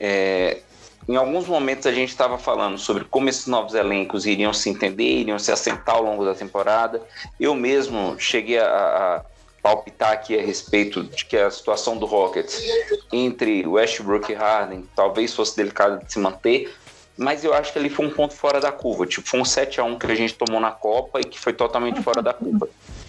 [0.00, 0.60] É,
[1.06, 5.20] em alguns momentos a gente estava falando sobre como esses novos elencos iriam se entender,
[5.20, 7.02] iriam se assentar ao longo da temporada.
[7.38, 9.24] Eu mesmo cheguei a, a
[9.64, 12.62] palpitar aqui a respeito de que a situação do Rockets
[13.10, 16.70] entre Westbrook e Harden talvez fosse delicada de se manter,
[17.16, 19.06] mas eu acho que ele foi um ponto fora da curva.
[19.06, 21.54] Tipo, foi um 7 a 1 que a gente tomou na Copa e que foi
[21.54, 22.68] totalmente fora da curva.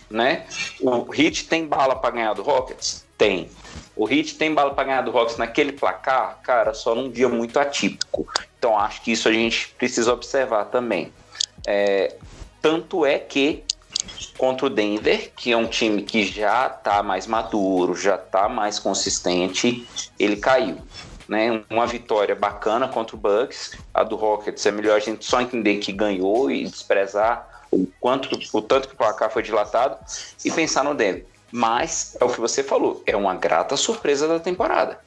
[0.10, 0.46] Né?
[0.80, 3.06] O Heat tem bala para ganhar do Rockets?
[3.18, 3.50] Tem.
[3.94, 6.40] O Heat tem bala para ganhar do Rockets naquele placar?
[6.42, 8.26] Cara, só num dia muito atípico.
[8.58, 11.12] Então acho que isso a gente precisa observar também.
[11.68, 12.16] É,
[12.62, 13.66] tanto é que
[14.38, 18.80] contra o Denver, que é um time que já está mais maduro, já está mais
[18.80, 19.88] consistente,
[20.20, 20.78] ele caiu.
[21.28, 25.42] Né, uma vitória bacana contra o Bucks, a do Rockets é melhor a gente só
[25.42, 29.98] entender que ganhou e desprezar o quanto o tanto que o placar foi dilatado
[30.44, 31.26] e pensar no Denver.
[31.52, 35.00] Mas é o que você falou, é uma grata surpresa da temporada.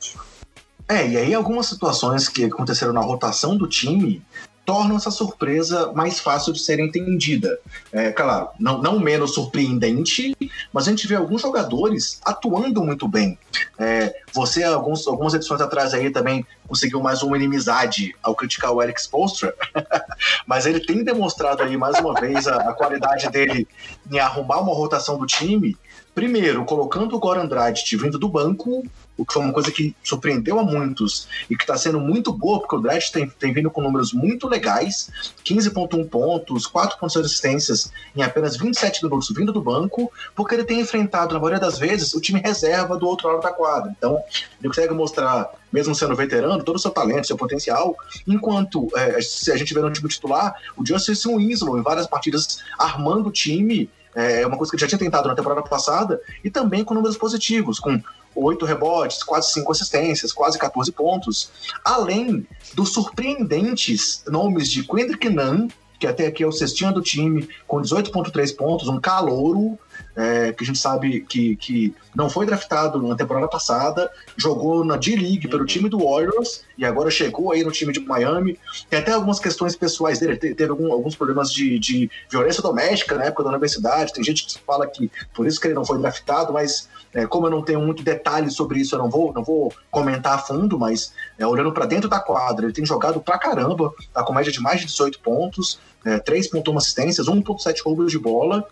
[0.89, 4.23] É, e aí algumas situações que aconteceram na rotação do time
[4.69, 7.59] tornam essa surpresa mais fácil de ser entendida.
[7.91, 10.37] É, claro, não, não menos surpreendente,
[10.71, 13.39] mas a gente vê alguns jogadores atuando muito bem.
[13.79, 18.83] É, você, alguns, algumas edições atrás aí também conseguiu mais uma inimizade ao criticar o
[18.83, 19.55] Eric Spolstra,
[20.47, 23.67] mas ele tem demonstrado aí mais uma vez a, a qualidade dele
[24.11, 25.77] em arrumar uma rotação do time
[26.19, 28.85] primeiro, colocando o Goran Dragic vindo do banco,
[29.17, 32.59] o que foi uma coisa que surpreendeu a muitos e que está sendo muito boa,
[32.59, 35.11] porque o Dragic tem, tem vindo com números muito legais,
[35.45, 41.35] 15.1 pontos, 4.6 assistências em apenas 27 minutos vindo do banco, porque ele tem enfrentado,
[41.35, 43.95] na maioria das vezes, o time reserva do outro lado da quadra.
[43.97, 44.21] Então,
[44.59, 49.53] ele consegue mostrar, mesmo sendo veterano, todo o seu talento, seu potencial, enquanto é, se
[49.53, 53.89] a gente vê no time titular, o Justice Winslow em várias partidas armando o time
[54.15, 57.79] é uma coisa que já tinha tentado na temporada passada, e também com números positivos,
[57.79, 58.01] com
[58.35, 61.51] oito rebotes, quase cinco assistências, quase 14 pontos,
[61.85, 65.69] além dos surpreendentes nomes de Kendrick Nunn,
[65.99, 69.79] que até aqui é o cestinho do time, com 18,3 pontos, um calouro,
[70.19, 74.97] é, que a gente sabe que, que não foi draftado na temporada passada, jogou na
[74.97, 75.67] D-League pelo uhum.
[75.67, 78.59] time do Warriors e agora chegou aí no time de Miami.
[78.91, 83.27] Tem até algumas questões pessoais dele, teve algum, alguns problemas de, de, violência doméstica na
[83.27, 84.13] época da universidade.
[84.13, 87.47] Tem gente que fala que por isso que ele não foi draftado, mas é, como
[87.47, 90.77] eu não tenho muito detalhe sobre isso, eu não vou, não vou comentar a fundo,
[90.77, 94.51] mas é, olhando para dentro da quadra, ele tem jogado pra caramba, tá com média
[94.51, 98.67] de mais de 18 pontos, é, 3.1 assistências, 1.7 roubos de bola.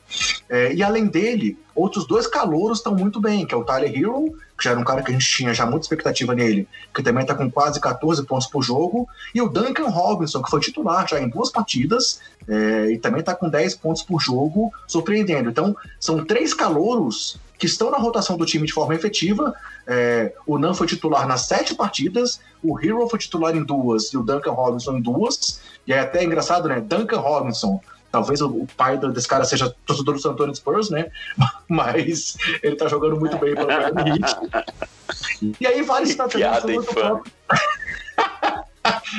[0.48, 4.32] É, e além dele, outros dois calouros estão muito bem, que é o Tyler Hero,
[4.56, 7.22] que já era um cara que a gente tinha já muita expectativa nele, que também
[7.22, 11.20] está com quase 14 pontos por jogo, e o Duncan Robinson, que foi titular já
[11.20, 15.50] em duas partidas, é, e também está com 10 pontos por jogo, surpreendendo.
[15.50, 19.54] Então, são três calouros que estão na rotação do time de forma efetiva.
[19.86, 24.16] É, o Nan foi titular nas sete partidas, o Hero foi titular em duas e
[24.16, 25.60] o Duncan Robinson em duas.
[25.86, 26.80] E é até engraçado, né?
[26.80, 27.80] Duncan Robinson.
[28.10, 31.10] Talvez o, pai desse cara seja torcedor do San Antonio Spurs, né?
[31.68, 35.56] Mas ele tá jogando muito bem pelo Miami Heat.
[35.60, 37.32] E aí vale citar também sobre o próprio...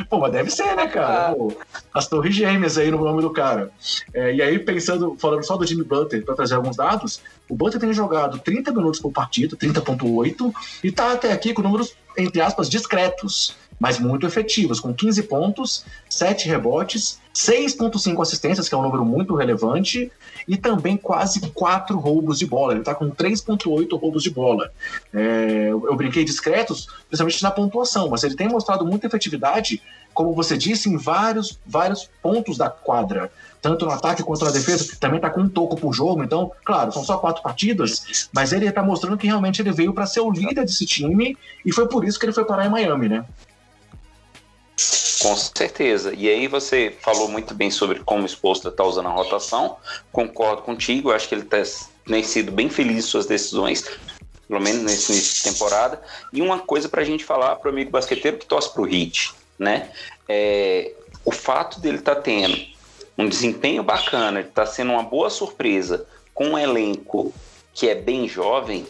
[0.10, 1.30] Pô, mas deve ser, né, cara?
[1.30, 1.36] Ah.
[1.36, 1.54] Pô,
[1.94, 3.72] as torres gêmeas aí no nome do cara.
[4.14, 7.80] É, e aí, pensando, falando só do Jimmy Butler, para trazer alguns dados, o Butler
[7.80, 12.70] tem jogado 30 minutos por partida, 30.8, e tá até aqui com números, entre aspas,
[12.70, 19.06] discretos mas muito efetivos, com 15 pontos, 7 rebotes, 6.5 assistências, que é um número
[19.06, 20.12] muito relevante,
[20.48, 22.74] e também quase 4 roubos de bola.
[22.74, 24.72] Ele está com 3.8 roubos de bola.
[25.14, 29.82] É, eu brinquei discretos, principalmente na pontuação, mas ele tem mostrado muita efetividade,
[30.14, 33.32] como você disse, em vários, vários pontos da quadra.
[33.62, 36.24] Tanto no ataque quanto na defesa, também está com um toco por jogo.
[36.24, 40.06] Então, claro, são só quatro partidas, mas ele está mostrando que realmente ele veio para
[40.06, 43.10] ser o líder desse time, e foi por isso que ele foi parar em Miami,
[43.10, 43.26] né?
[45.22, 46.14] Com certeza.
[46.16, 49.78] E aí você falou muito bem sobre como o Exposto está usando a rotação.
[50.12, 51.58] Concordo contigo, acho que ele tá,
[52.06, 53.84] tem sido bem feliz em suas decisões,
[54.48, 56.02] pelo menos nesse início de temporada.
[56.32, 58.86] E uma coisa para a gente falar para o amigo basqueteiro que torce para o
[58.86, 59.90] Hit, né?
[60.30, 60.94] É,
[61.26, 62.56] o fato dele estar tá tendo
[63.18, 67.34] um desempenho bacana, está sendo uma boa surpresa com um elenco
[67.74, 68.86] que é bem jovem,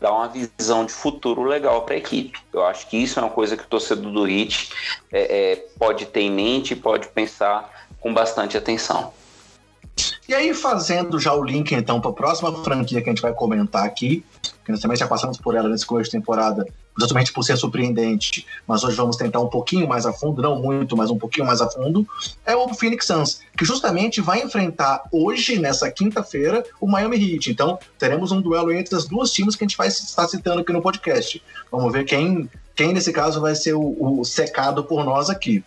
[0.00, 2.38] dá uma visão de futuro legal para a equipe.
[2.52, 4.70] Eu acho que isso é uma coisa que o torcedor do Hit
[5.12, 9.12] é, é, pode ter em mente, pode pensar com bastante atenção.
[10.28, 13.32] E aí, fazendo já o link então para a próxima franquia que a gente vai
[13.32, 14.24] comentar aqui,
[14.64, 18.46] que nós também já passamos por ela nesse começo de temporada, exatamente por ser surpreendente,
[18.66, 21.60] mas hoje vamos tentar um pouquinho mais a fundo, não muito, mas um pouquinho mais
[21.60, 22.06] a fundo,
[22.46, 27.50] é o Phoenix Suns, que justamente vai enfrentar hoje, nessa quinta-feira, o Miami Heat.
[27.50, 30.72] Então, teremos um duelo entre as duas times que a gente vai estar citando aqui
[30.72, 31.42] no podcast.
[31.70, 35.64] Vamos ver quem, quem nesse caso, vai ser o, o secado por nós aqui.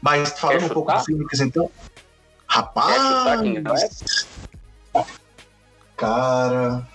[0.00, 1.70] Mas falando um pouco do Phoenix, então.
[2.46, 4.26] Rapaz!
[5.96, 6.88] Cara,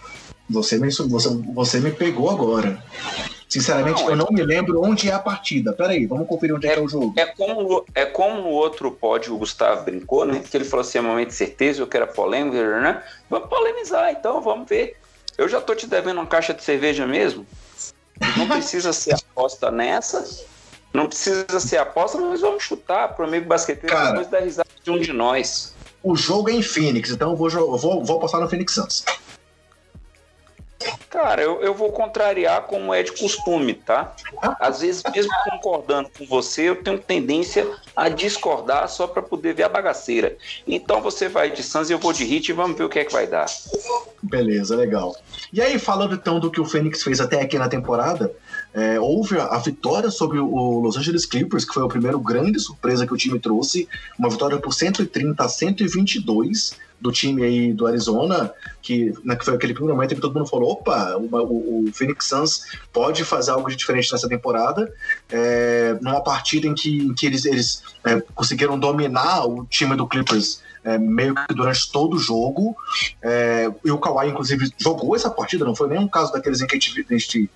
[0.49, 2.83] você me, você, você me pegou agora.
[3.47, 5.71] Sinceramente, não, eu é não me lembro onde é a partida.
[5.71, 7.13] Peraí, vamos conferir onde é, é, é o jogo.
[7.15, 10.41] É como, é como o outro pódio, o Gustavo brincou, né?
[10.49, 13.03] Que ele falou assim: é momento de certeza, eu quero polêmica, né?
[13.29, 14.97] Vamos polemizar, então, vamos ver.
[15.37, 17.45] Eu já tô te devendo uma caixa de cerveja mesmo.
[18.37, 20.25] Não precisa ser aposta nessa.
[20.93, 24.89] Não precisa ser aposta, mas vamos chutar pro amigo basqueteiro Cara, depois da risada de
[24.89, 25.75] um de nós.
[26.01, 29.03] O jogo é em Phoenix, então eu vou, vou, vou apostar no Phoenix Suns.
[31.09, 34.13] Cara, eu, eu vou contrariar como é de costume, tá?
[34.59, 39.63] Às vezes, mesmo concordando com você, eu tenho tendência a discordar só para poder ver
[39.63, 40.35] a bagaceira.
[40.67, 42.99] Então você vai de Suns e eu vou de Hit e vamos ver o que
[42.99, 43.45] é que vai dar.
[44.21, 45.15] Beleza, legal.
[45.53, 48.33] E aí, falando então do que o Fênix fez até aqui na temporada,
[48.73, 52.59] é, houve a, a, vitória sobre o Los Angeles Clippers, que foi a primeira grande
[52.59, 53.87] surpresa que o time trouxe,
[54.19, 59.55] uma vitória por 130 a 122 do time aí do Arizona, que, né, que foi
[59.55, 63.51] aquele primeiro momento que todo mundo falou: opa, o, o, o Phoenix Suns pode fazer
[63.51, 64.91] algo de diferente nessa temporada,
[65.29, 70.07] é, numa partida em que, em que eles, eles é, conseguiram dominar o time do
[70.07, 72.77] Clippers é, meio que durante todo o jogo.
[73.21, 76.67] É, e o Kawhi, inclusive, jogou essa partida, não foi nem um caso daqueles em
[76.67, 77.49] que a gente, a gente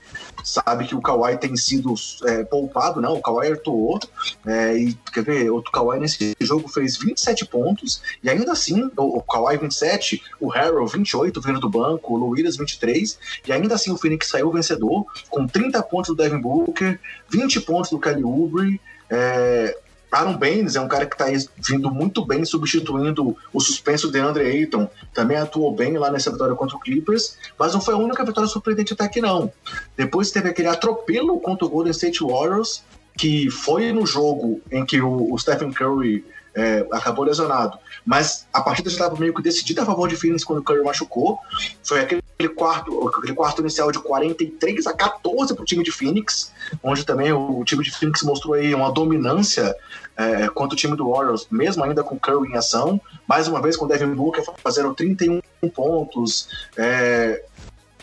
[0.43, 1.93] sabe que o Kawhi tem sido
[2.25, 3.13] é, poupado, não.
[3.13, 3.99] O Kawhi atuou.
[4.45, 9.17] É, e quer ver, o Kawhi nesse jogo fez 27 pontos, e ainda assim, o,
[9.17, 13.91] o Kawhi 27, o Harrell 28 vindo do banco, o Luiz 23, e ainda assim
[13.91, 18.81] o Phoenix saiu vencedor, com 30 pontos do Devin Booker, 20 pontos do Kelly Oubre.
[19.09, 19.75] É,
[20.11, 21.25] Aaron Baines é um cara que está
[21.57, 24.89] vindo muito bem, substituindo o suspenso de Andre Ayton.
[25.13, 28.49] Também atuou bem lá nessa vitória contra o Clippers, mas não foi a única vitória
[28.49, 29.51] surpreendente até aqui, não.
[29.95, 32.83] Depois teve aquele atropelo contra o Golden State Warriors,
[33.17, 37.77] que foi no jogo em que o, o Stephen Curry é, acabou lesionado.
[38.05, 40.83] Mas a partida já estava meio que decidida a favor de Phoenix quando o Curry
[40.83, 41.37] machucou.
[41.83, 42.21] Foi aquele
[42.55, 46.51] quarto, aquele quarto inicial de 43 a 14 para o time de Phoenix,
[46.83, 49.75] onde também o, o, time de Phoenix mostrou aí uma dominância
[50.17, 52.99] é, contra o time do Warriors, mesmo ainda com Curry em ação.
[53.27, 57.43] Mais uma vez com o Devin Booker fazendo 31 pontos, é,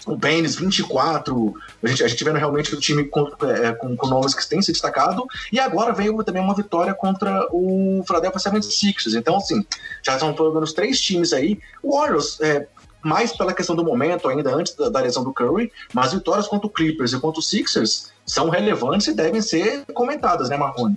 [0.07, 4.07] o Baines 24, a gente, a gente vendo realmente o time com, é, com, com,
[4.07, 9.19] nomes que têm se destacado, e agora veio também uma vitória contra o Philadelphia 76ers,
[9.19, 9.67] então assim,
[10.03, 12.67] já são pelo menos três times aí, o Warriors, é,
[13.03, 16.67] mais pela questão do momento ainda, antes da, da lesão do Curry, mas vitórias contra
[16.67, 20.97] o Clippers e contra o Sixers são relevantes e devem ser comentadas, né Marrone?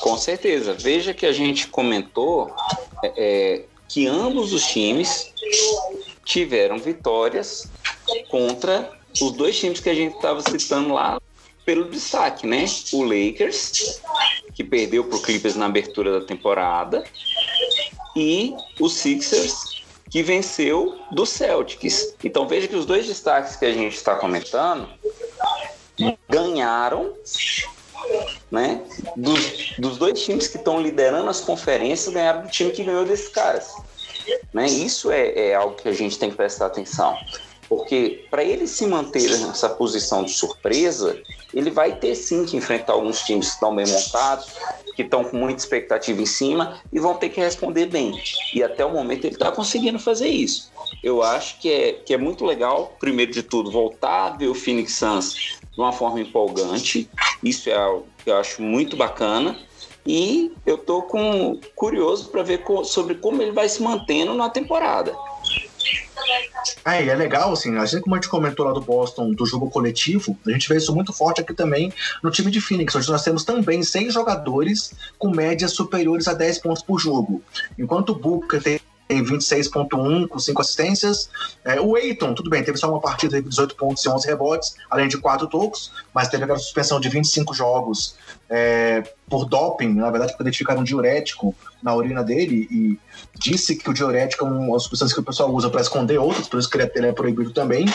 [0.00, 0.74] Com certeza.
[0.74, 2.54] Veja que a gente comentou
[3.02, 5.32] é, é que ambos os times
[6.32, 7.68] tiveram vitórias
[8.30, 8.90] contra
[9.20, 11.20] os dois times que a gente estava citando lá
[11.66, 12.64] pelo destaque, né?
[12.94, 14.00] O Lakers,
[14.54, 17.04] que perdeu para o Clippers na abertura da temporada,
[18.16, 22.14] e o Sixers, que venceu do Celtics.
[22.24, 24.88] Então veja que os dois destaques que a gente está comentando
[26.30, 27.14] ganharam
[28.50, 28.82] né?
[29.16, 33.28] Dos, dos dois times que estão liderando as conferências ganharam do time que ganhou desses
[33.28, 33.72] caras.
[34.52, 34.66] Né?
[34.66, 37.16] Isso é, é algo que a gente tem que prestar atenção.
[37.68, 41.18] Porque para ele se manter nessa posição de surpresa,
[41.54, 44.52] ele vai ter sim que enfrentar alguns times que estão bem montados,
[44.94, 48.12] que estão com muita expectativa em cima e vão ter que responder bem.
[48.54, 50.70] E até o momento ele está conseguindo fazer isso.
[51.02, 54.54] Eu acho que é, que é muito legal, primeiro de tudo, voltar a ver o
[54.54, 55.34] Phoenix Suns
[55.72, 57.08] de uma forma empolgante.
[57.42, 59.58] Isso é algo que eu acho muito bacana.
[60.06, 64.50] E eu tô com curioso para ver co sobre como ele vai se mantendo na
[64.50, 65.14] temporada.
[66.84, 70.36] É, é legal, assim, assim como a gente comentou lá do Boston, do jogo coletivo,
[70.46, 71.92] a gente vê isso muito forte aqui também
[72.22, 76.58] no time de Phoenix, onde nós temos também seis jogadores com médias superiores a 10
[76.58, 77.42] pontos por jogo.
[77.78, 78.80] Enquanto o Booker tem
[79.12, 81.28] tem 26.1 com 5 assistências.
[81.64, 84.74] É, o Eiton, tudo bem, teve só uma partida de 18 pontos e 11 rebotes,
[84.90, 88.16] além de 4 tocos, mas teve aquela suspensão de 25 jogos
[88.54, 92.98] é, por doping, na verdade, porque identificaram um diurético na urina dele e
[93.38, 96.60] disse que o diurético é uma substância que o pessoal usa para esconder outros, por
[96.60, 97.86] isso que ele é proibido também.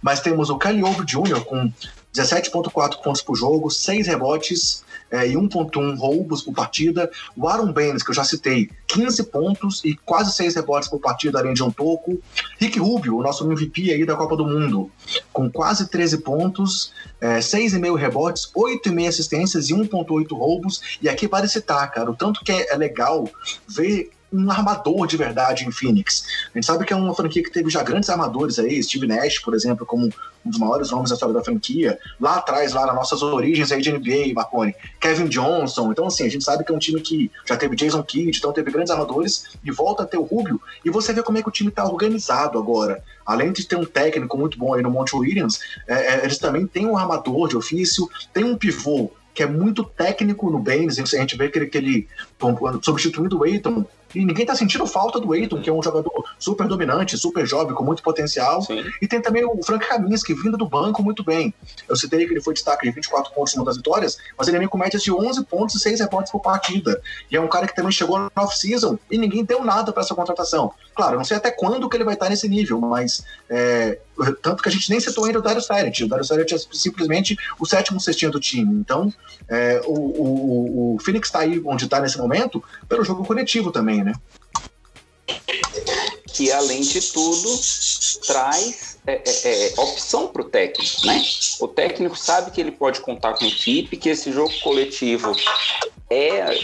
[0.00, 1.44] Mas temos o Caliobo Jr.
[1.44, 1.70] com
[2.14, 7.10] 17,4 pontos por jogo, 6 rebotes, é, e 1.1 roubos por partida.
[7.36, 11.38] O Aaron Baines, que eu já citei, 15 pontos e quase 6 rebotes por partida,
[11.38, 12.20] além de um toco.
[12.58, 14.90] Rick Rubio, o nosso MVP aí da Copa do Mundo,
[15.32, 20.98] com quase 13 pontos, é, 6,5 rebotes, 8,5 assistências e 1.8 roubos.
[21.00, 23.28] E aqui vale citar, cara, o tanto que é legal
[23.68, 26.26] ver um armador de verdade em Phoenix.
[26.52, 29.38] A gente sabe que é uma franquia que teve já grandes armadores aí, Steve Nash,
[29.38, 30.06] por exemplo, como
[30.44, 31.98] um dos maiores nomes da história da franquia.
[32.20, 35.90] Lá atrás, lá nas nossas origens aí de NBA, Marconi, Kevin Johnson.
[35.90, 38.52] Então, assim, a gente sabe que é um time que já teve Jason Kidd, então
[38.52, 40.60] teve grandes armadores e volta a ter o Rubio.
[40.84, 43.02] E você vê como é que o time está organizado agora.
[43.24, 46.66] Além de ter um técnico muito bom aí no Monte Williams, é, é, eles também
[46.66, 51.04] têm um armador de ofício, tem um pivô que é muito técnico no Baines, a
[51.04, 52.08] gente vê que ele, que ele
[52.80, 53.84] substituindo o Aiton,
[54.16, 57.74] e ninguém tá sentindo falta do Eiton, que é um jogador super dominante, super jovem,
[57.74, 58.62] com muito potencial.
[58.62, 58.82] Sim.
[59.00, 61.52] E tem também o Frank Kaminsky, vindo do banco muito bem.
[61.86, 64.58] Eu citei que ele foi destaque de 24 pontos em uma das vitórias, mas ele
[64.58, 66.98] vem com médias de 11 pontos e 6 rebotes por partida.
[67.30, 70.14] E é um cara que também chegou no off-season e ninguém deu nada para essa
[70.14, 70.72] contratação.
[70.94, 73.98] Claro, eu não sei até quando que ele vai estar nesse nível, mas é,
[74.42, 76.04] tanto que a gente nem citou ainda o Dario Saric.
[76.04, 78.74] O Dario Saric é simplesmente o sétimo cestinho do time.
[78.74, 79.12] Então,
[79.48, 84.02] é, o, o, o Phoenix está aí onde está nesse momento pelo jogo coletivo também,
[84.02, 84.14] né?
[86.26, 87.48] Que além de tudo
[88.26, 91.22] traz é, é, é opção para o técnico, né?
[91.60, 95.34] O técnico sabe que ele pode contar com equipe, que esse jogo coletivo
[96.10, 96.58] é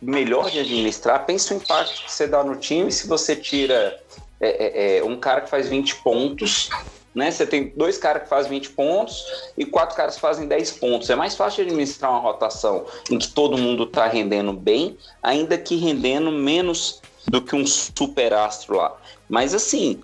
[0.00, 1.24] melhor de administrar.
[1.24, 3.98] Pensa o impacto que você dá no time se você tira
[4.42, 6.68] é, é, é um cara que faz 20 pontos
[7.14, 7.30] né?
[7.30, 9.22] Você tem dois caras que fazem 20 pontos
[9.56, 11.10] e quatro caras que fazem 10 pontos.
[11.10, 15.76] É mais fácil administrar uma rotação em que todo mundo está rendendo bem, ainda que
[15.76, 18.96] rendendo menos do que um super astro lá.
[19.28, 20.00] Mas assim,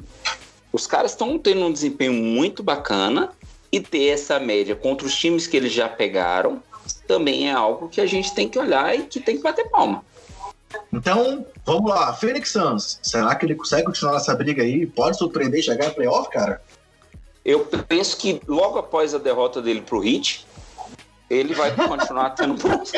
[0.73, 3.33] os caras estão tendo um desempenho muito bacana
[3.73, 6.63] e ter essa média contra os times que eles já pegaram
[7.07, 10.05] também é algo que a gente tem que olhar e que tem que bater palma.
[10.93, 12.13] Então, vamos lá.
[12.13, 14.87] Phoenix Suns, será que ele consegue continuar essa briga aí?
[14.87, 16.61] Pode surpreender e chegar em playoff, cara?
[17.45, 20.47] Eu penso que logo após a derrota dele pro Hit,
[21.31, 22.93] ele vai continuar tendo pontos.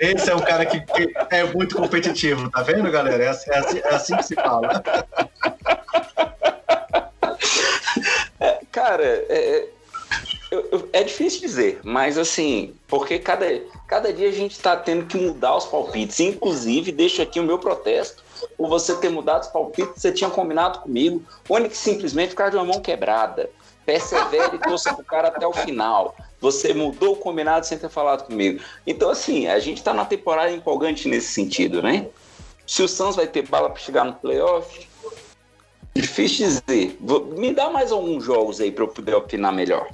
[0.00, 0.82] Esse é um cara que,
[1.30, 3.24] é muito competitivo, tá vendo, galera?
[3.24, 4.82] É assim, é assim, é assim que se fala.
[9.28, 9.68] É,
[10.62, 13.46] cara, é, é, difícil dizer, mas assim, porque cada,
[13.86, 16.20] cada dia a gente está tendo que mudar os palpites.
[16.20, 18.22] Inclusive, deixo aqui o meu protesto
[18.56, 21.22] por você ter mudado os palpites, você tinha combinado comigo.
[21.48, 23.50] O Onyx simplesmente ficar de uma mão quebrada.
[23.84, 26.16] Persevere e torça pro cara até o final.
[26.40, 28.62] Você mudou o combinado sem ter falado comigo.
[28.86, 32.06] Então, assim, a gente tá na temporada empolgante nesse sentido, né?
[32.66, 34.88] Se o Suns vai ter bala para chegar no playoff,
[35.94, 36.98] difícil dizer.
[37.36, 39.88] Me dá mais alguns jogos aí para eu poder opinar melhor.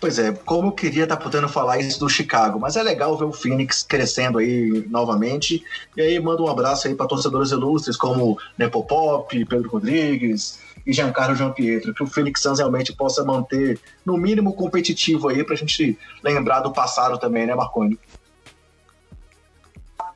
[0.00, 3.16] Pois é, como eu queria estar tá podendo falar isso do Chicago, mas é legal
[3.16, 5.64] ver o Phoenix crescendo aí novamente.
[5.96, 11.34] E aí manda um abraço aí para torcedores ilustres como Nepopop, Pedro Rodrigues e Giancarlo
[11.34, 16.60] Giampietro, que o Phoenix Suns realmente possa manter no mínimo competitivo aí pra gente lembrar
[16.60, 17.98] do passado também, né, Marconi?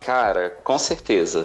[0.09, 1.45] Cara, com certeza.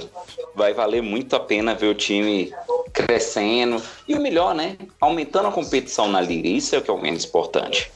[0.56, 2.54] Vai valer muito a pena ver o time
[2.94, 3.84] crescendo.
[4.08, 4.78] E o melhor, né?
[5.02, 6.48] Aumentando a competição na liga.
[6.48, 7.92] Isso é o que é o menos importante.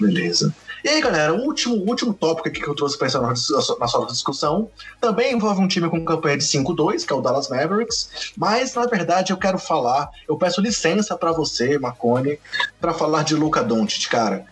[0.00, 0.52] Beleza.
[0.84, 4.68] E aí, galera, o último, último tópico aqui que eu trouxe para essa nossa discussão
[5.00, 8.84] também envolve um time com campanha de 5-2, que é o Dallas Mavericks, mas na
[8.84, 12.38] verdade eu quero falar, eu peço licença para você, Marconi,
[12.78, 14.44] para falar de Luca Doncic, cara.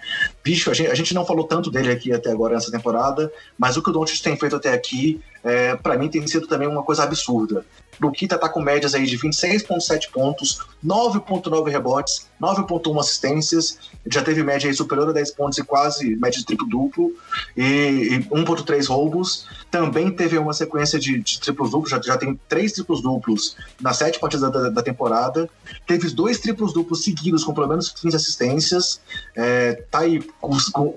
[0.43, 3.77] Bicho, a gente, a gente, não falou tanto dele aqui até agora nessa temporada, mas
[3.77, 6.83] o que o Doncic tem feito até aqui, é, para mim, tem sido também uma
[6.83, 7.63] coisa absurda.
[8.03, 14.69] Luquita tá com médias aí de 26,7 pontos, 9,9 rebotes, 9,1 assistências, já teve média
[14.69, 17.13] aí superior a 10 pontos e quase média de triplo-duplo,
[17.57, 19.47] e, e 1,3 roubos.
[19.71, 24.51] Também teve uma sequência de, de triplos-duplos, já, já tem três triplos-duplos nas sete partidas
[24.51, 25.49] da, da, temporada.
[25.87, 29.01] Teve dois triplos-duplos seguidos com pelo menos 15 assistências.
[29.37, 30.21] É, tá aí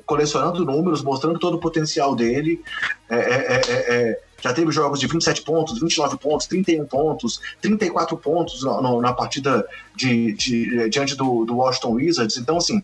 [0.05, 2.61] colecionando números, mostrando todo o potencial dele.
[3.09, 8.15] É, é, é, é já teve jogos de 27 pontos, 29 pontos, 31 pontos, 34
[8.15, 12.37] pontos no, no, na partida de, de, diante do, do, Washington Wizards.
[12.37, 12.83] Então, assim,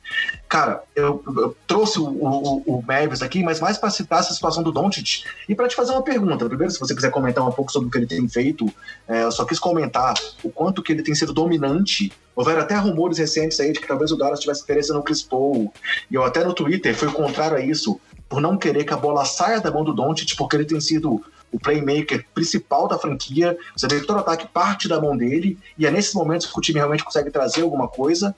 [0.50, 4.64] cara, eu, eu trouxe o, o, o, Mavis aqui, mas mais para citar essa situação
[4.64, 6.48] do Doncic e para te fazer uma pergunta.
[6.48, 8.66] Primeiro, se você quiser comentar um pouco sobre o que ele tem feito,
[9.08, 12.12] é, eu só quis comentar o quanto que ele tem sido dominante.
[12.36, 15.72] Houveram até rumores recentes aí de que talvez o Dallas tivesse interesse no Chris Paul.
[16.10, 19.26] E eu até no Twitter fui contrário a isso, por não querer que a bola
[19.26, 23.58] saia da mão do Doncic, porque ele tem sido o playmaker principal da franquia.
[23.76, 26.62] Você vê que todo ataque parte da mão dele, e é nesses momentos que o
[26.62, 28.36] time realmente consegue trazer alguma coisa.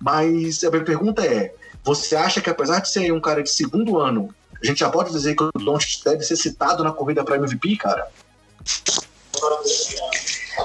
[0.00, 3.98] Mas a minha pergunta é: você acha que apesar de ser um cara de segundo
[3.98, 7.36] ano, a gente já pode dizer que o Doncic deve ser citado na corrida para
[7.36, 8.08] MVP, cara?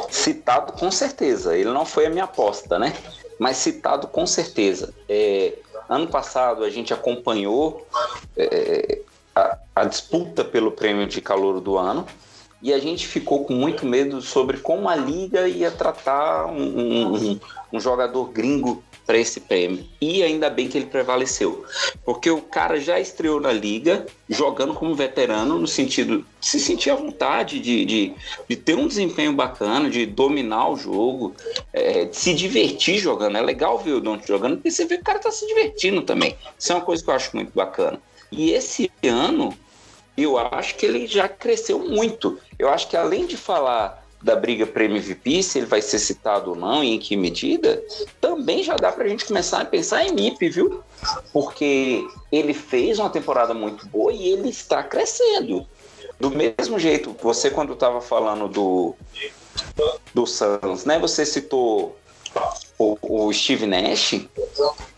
[0.09, 1.57] Citado com certeza.
[1.57, 2.95] Ele não foi a minha aposta, né?
[3.37, 4.93] Mas citado com certeza.
[5.07, 5.53] É,
[5.89, 7.85] ano passado a gente acompanhou
[8.37, 9.01] é,
[9.75, 12.05] a, disputa pelo prêmio de calor do ano
[12.61, 17.39] e a gente ficou com muito medo sobre como a liga ia tratar um, um,
[17.71, 19.83] um jogador gringo para esse prêmio.
[19.99, 21.65] E ainda bem que ele prevaleceu,
[22.05, 26.91] porque o cara já estreou na liga, jogando como veterano, no sentido de se sentir
[26.91, 28.13] à vontade, de, de,
[28.47, 31.33] de ter um desempenho bacana, de dominar o jogo,
[31.73, 33.35] é, de se divertir jogando.
[33.39, 36.03] É legal ver o Don't jogando, porque você vê que o cara tá se divertindo
[36.03, 36.37] também.
[36.55, 37.99] Isso é uma coisa que eu acho muito bacana.
[38.31, 39.57] E esse ano,
[40.17, 42.39] eu acho que ele já cresceu muito.
[42.57, 46.51] Eu acho que além de falar da briga para MVP, se ele vai ser citado
[46.51, 47.81] ou não e em que medida,
[48.19, 50.83] também já dá para a gente começar a pensar em MIP, viu?
[51.31, 55.65] Porque ele fez uma temporada muito boa e ele está crescendo.
[56.19, 58.93] Do mesmo jeito, você quando estava falando do,
[60.13, 60.99] do Suns, né?
[60.99, 61.97] Você citou
[62.77, 64.21] o, o, Steve Nash,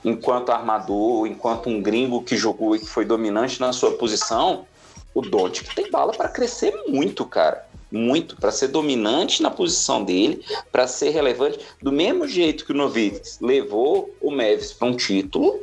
[0.04, 4.66] enquanto armador, enquanto um gringo que jogou e que foi dominante na sua posição,
[5.14, 7.66] o Doncic tem bala para crescer muito, cara.
[7.92, 11.60] Muito, para ser dominante na posição dele, para ser relevante.
[11.82, 15.62] Do mesmo jeito que o Novitz levou o Mavis para um título,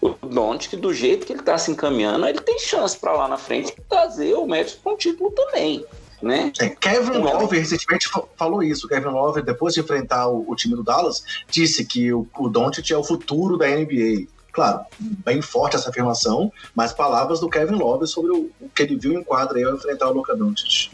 [0.00, 3.38] o Doncic, do jeito que ele está se encaminhando, ele tem chance para lá na
[3.38, 5.84] frente trazer o Mavis para um título também.
[6.22, 6.52] Né?
[6.58, 8.88] É, Kevin Love recentemente falou isso.
[8.88, 12.90] Kevin Love, depois de enfrentar o, o time do Dallas, disse que o, o Doncic
[12.90, 14.26] é o futuro da NBA.
[14.52, 18.96] Claro, bem forte essa afirmação, mas palavras do Kevin Love sobre o, o que ele
[18.96, 20.92] viu em quadra aí ao enfrentar o Luka Doncic.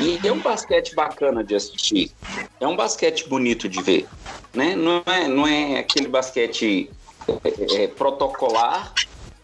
[0.00, 2.10] E é um basquete bacana de assistir.
[2.58, 4.08] É um basquete bonito de ver.
[4.54, 4.74] Né?
[4.74, 6.90] Não, é, não é aquele basquete
[7.44, 8.94] é, é, protocolar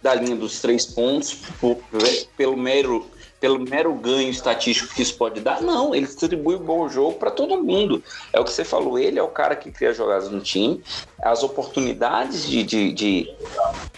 [0.03, 1.79] da linha dos três pontos por,
[2.37, 3.07] pelo mero
[3.43, 5.61] pelo mero ganho estatístico que isso pode dar.
[5.61, 8.01] Não, ele distribui um bom jogo para todo mundo.
[8.33, 10.81] É o que você falou, ele é o cara que cria jogadas no time,
[11.21, 13.35] as oportunidades de, de, de,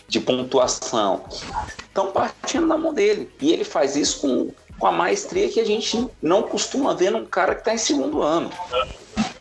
[0.08, 1.24] de pontuação
[1.86, 3.30] estão partindo da mão dele.
[3.38, 7.26] E ele faz isso com, com a maestria que a gente não costuma ver num
[7.26, 8.50] cara que está em segundo ano.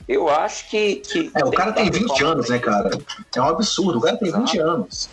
[0.05, 0.95] Eu acho que.
[0.97, 2.89] que é, o cara tem 20 anos, né, cara?
[3.33, 3.99] É um absurdo.
[3.99, 4.43] O cara tem Exato.
[4.47, 5.09] 20 anos.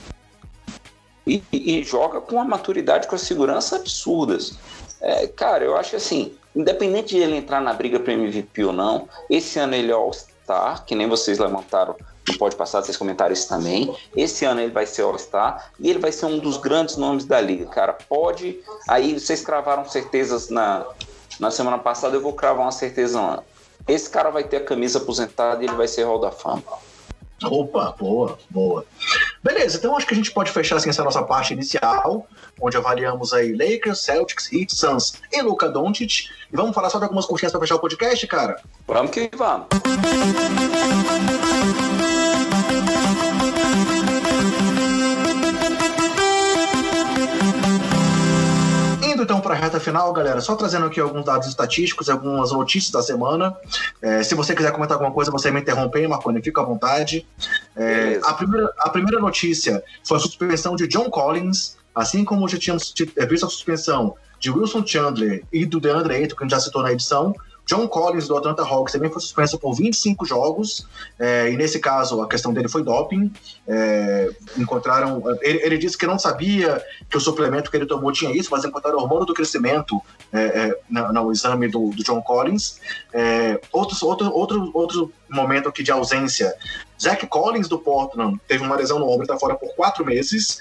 [1.24, 4.58] E, e, joga com a maturidade, com a segurança absurdas.
[5.00, 8.72] É, cara, eu acho que assim, independente de ele entrar na briga para MVP ou
[8.72, 11.96] não, esse ano ele é All-Star, que nem vocês levantaram,
[12.26, 13.94] não pode passar, vocês comentaram isso também.
[14.16, 17.40] Esse ano ele vai ser All-Star e ele vai ser um dos grandes nomes da
[17.40, 17.92] liga, cara.
[17.92, 18.60] Pode.
[18.88, 20.86] Aí vocês cravaram certezas na,
[21.38, 23.42] na semana passada, eu vou cravar uma certeza.
[23.88, 26.62] Esse cara vai ter a camisa aposentada e ele vai ser Hall da Fama.
[27.44, 28.84] Opa, boa, boa.
[29.42, 32.26] Beleza, então acho que a gente pode fechar assim, essa nossa parte inicial,
[32.60, 36.28] onde avaliamos aí Lakers, Celtics, Heat, Suns e Luka Doncic.
[36.52, 38.60] E vamos falar só de algumas curtinhas para fechar o podcast, cara?
[38.86, 39.66] Vamos que vamos.
[49.50, 53.56] Para a reta final, galera, só trazendo aqui alguns dados estatísticos, algumas notícias da semana.
[54.00, 57.26] É, se você quiser comentar alguma coisa, você me interrompe, Marconi, fica à vontade.
[57.74, 62.58] É, a, primeira, a primeira notícia foi a suspensão de John Collins, assim como já
[62.58, 66.52] tínhamos é, visto a suspensão de Wilson Chandler e do DeAndre Ayton, que a gente
[66.52, 67.34] já citou na edição.
[67.70, 72.20] John Collins, do Atlanta Hawks, também foi suspenso por 25 jogos, é, e nesse caso
[72.20, 73.32] a questão dele foi doping.
[73.68, 75.22] É, encontraram.
[75.40, 78.64] Ele, ele, disse que não sabia que o suplemento que ele tomou tinha isso, mas
[78.64, 80.02] encontraram hormônio do crescimento
[80.32, 82.80] é, no, no, exame do, do John Collins.
[83.70, 86.52] outro, outro, outro, outro momento aqui de ausência.
[87.00, 90.58] Zach Collins do Portland teve uma lesão no ombro, está fora por quatro meses,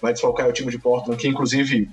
[0.00, 1.90] vai desfalcar o time de Portland, que inclusive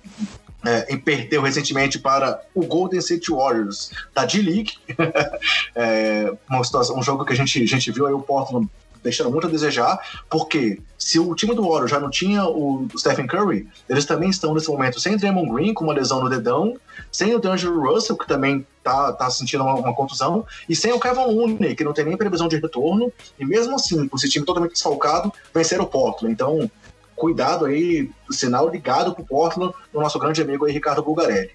[0.65, 4.73] é, e perdeu recentemente para o Golden State Warriors da D-League.
[5.75, 6.31] é,
[6.95, 8.69] um jogo que a gente, a gente viu aí o Portland
[9.03, 9.97] deixando muito a desejar,
[10.29, 14.53] porque se o time do Warriors já não tinha o Stephen Curry, eles também estão
[14.53, 16.75] nesse momento sem Draymond Green, com uma lesão no dedão,
[17.11, 20.99] sem o D'Angelo Russell, que também tá, tá sentindo uma, uma, contusão, e sem o
[20.99, 24.45] Kevin Looney, que não tem nem previsão de retorno, e mesmo assim, com esse time
[24.45, 26.33] totalmente desfalcado, vencer o Portland.
[26.33, 26.69] Então,
[27.19, 31.51] cuidado aí, sinal ligado pro Portland, do nosso grande amigo aí, Ricardo Bulgarelli.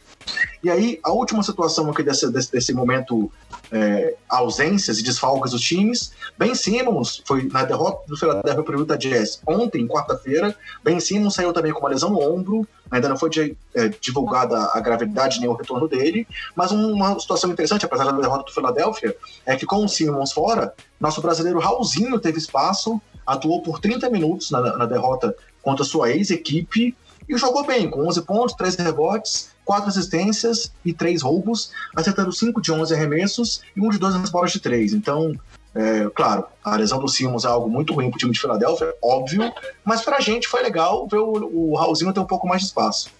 [0.62, 3.30] E aí, a última situação aqui desse, desse, desse momento,
[3.70, 8.96] é, ausências e desfalques dos times, Ben Simmons foi na derrota do Philadelphia para Utah
[8.96, 10.56] Jazz ontem, quarta-feira.
[10.82, 14.70] Ben Simmons saiu também com uma lesão no ombro, ainda não foi de, é, divulgada
[14.72, 19.14] a gravidade nem o retorno dele, mas uma situação interessante, apesar da derrota do Philadelphia,
[19.44, 24.50] é que com o Simmons fora, nosso brasileiro Raulzinho teve espaço, atuou por 30 minutos
[24.50, 25.34] na, na derrota
[25.64, 26.94] contra sua ex-equipe
[27.28, 32.60] e jogou bem, com 11 pontos, 3 rebotes, 4 assistências e 3 roubos, acertando 5
[32.60, 34.92] de 11 arremessos e 1 de 12 nas bolas de 3.
[34.92, 35.34] Então,
[35.74, 38.94] é, claro, a lesão do Simmons é algo muito ruim para o time de Filadélfia,
[39.02, 39.52] óbvio,
[39.84, 42.68] mas para a gente foi legal ver o, o Raulzinho ter um pouco mais de
[42.68, 43.10] espaço.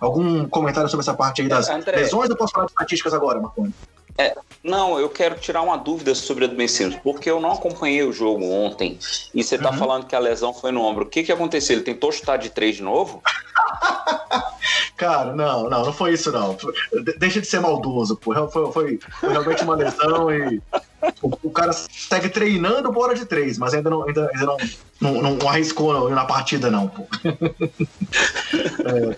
[0.00, 2.28] Algum comentário sobre essa parte aí das André, lesões?
[2.28, 3.72] Eu posso falar de estatísticas agora, Marconi?
[4.16, 8.02] É, não, eu quero tirar uma dúvida sobre o Ben Simmons, porque eu não acompanhei
[8.02, 8.98] o jogo ontem
[9.34, 9.76] e você tá uhum.
[9.76, 11.04] falando que a lesão foi no ombro.
[11.04, 11.76] O que que aconteceu?
[11.76, 13.22] Ele tentou chutar de três de novo?
[14.96, 16.56] Cara, não, não, não foi isso não.
[17.18, 18.32] Deixa de ser maldoso, pô.
[18.48, 20.62] Foi, foi, foi realmente uma lesão e
[21.20, 24.56] o, o, cara segue treinando bola de três, mas ainda não, ainda, ainda não,
[25.00, 27.04] não, não arriscou na partida não, pô.
[28.84, 29.16] É.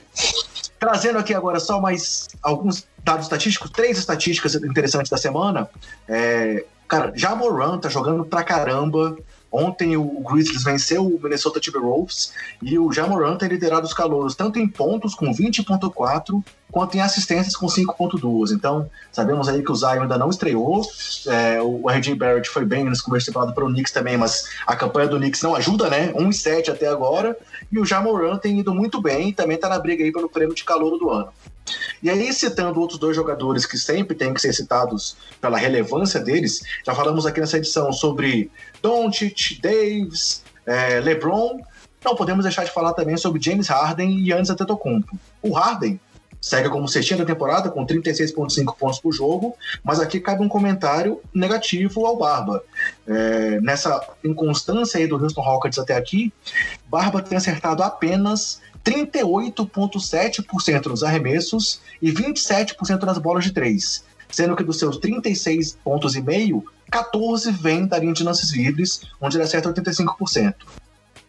[0.79, 5.69] Trazendo aqui agora só mais alguns dados estatísticos, três estatísticas interessantes da semana.
[6.09, 9.17] É, cara, Jamoran tá jogando pra caramba.
[9.57, 14.59] Ontem o Grizzlies venceu o Minnesota Timberwolves e o Jamoran tem liderado os calouros tanto
[14.59, 18.55] em pontos com 20.4 quanto em assistências com 5.2.
[18.55, 20.83] Então, sabemos aí que o Zion ainda não estreou.
[21.27, 24.77] É, o RJ Barrett foi bem nesse começo temporada para o Knicks também, mas a
[24.77, 26.13] campanha do Knicks não ajuda, né?
[26.15, 27.35] 1 7 até agora.
[27.73, 30.55] E o Jamoran tem ido muito bem e também está na briga aí pelo prêmio
[30.55, 31.29] de calor do ano.
[32.03, 36.63] E aí, citando outros dois jogadores que sempre têm que ser citados pela relevância deles,
[36.85, 38.51] já falamos aqui nessa edição sobre
[38.83, 41.61] Doncic, Davis, é, LeBron.
[42.05, 45.19] Não podemos deixar de falar também sobre James Harden e Giannis Antetokounmpo.
[45.43, 45.99] O Harden
[46.47, 51.21] segue como sextinha da temporada, com 36,5 pontos por jogo, mas aqui cabe um comentário
[51.35, 52.63] negativo ao Barba.
[53.05, 56.33] É, nessa inconstância aí do Houston Rockets até aqui,
[56.89, 64.63] Barba tem acertado apenas 38,7% nos arremessos e 27% nas bolas de três, sendo que
[64.63, 69.43] dos seus 36 pontos e meio, 14 vem da linha de lances livres, onde ele
[69.43, 70.55] acerta 85%.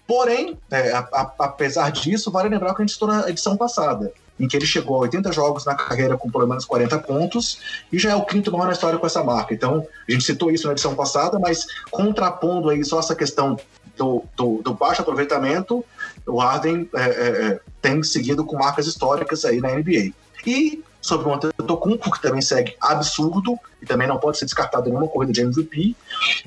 [0.06, 4.14] Porém, é, a, a, apesar disso, vale lembrar que a gente citou na edição passada,
[4.40, 7.60] em que ele chegou a 80 jogos na carreira com pelo menos 40 pontos
[7.92, 9.52] e já é o quinto maior na história com essa marca.
[9.54, 13.58] Então, a gente citou isso na edição passada, mas contrapondo aí só essa questão
[13.98, 15.84] do, do, do baixo aproveitamento,
[16.28, 20.12] o Harden é, é, é, tem seguido com marcas históricas aí na NBA.
[20.46, 24.92] E sobre o Antetokounmpo, que também segue absurdo e também não pode ser descartado em
[24.92, 25.96] nenhuma corrida de MVP,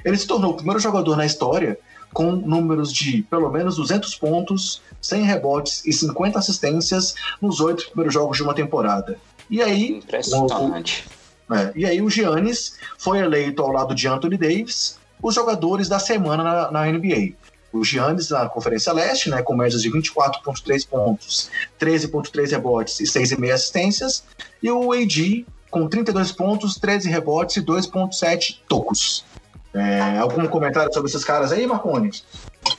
[0.04, 1.78] ele se tornou o primeiro jogador na história
[2.12, 8.12] com números de pelo menos 200 pontos, 100 rebotes e 50 assistências nos oito primeiros
[8.12, 9.16] jogos de uma temporada.
[9.48, 11.06] E aí, Impressionante.
[11.48, 15.88] O, é, e aí o Giannis foi eleito ao lado de Anthony Davis os jogadores
[15.88, 17.34] da semana na, na NBA
[17.72, 23.52] o Giannis na Conferência Leste, né, com médias de 24,3 pontos, 13,3 rebotes e 6,5
[23.52, 24.24] assistências,
[24.62, 29.24] e o AD com 32 pontos, 13 rebotes e 2,7 tocos.
[29.72, 32.10] É, algum comentário sobre esses caras aí, Marconi?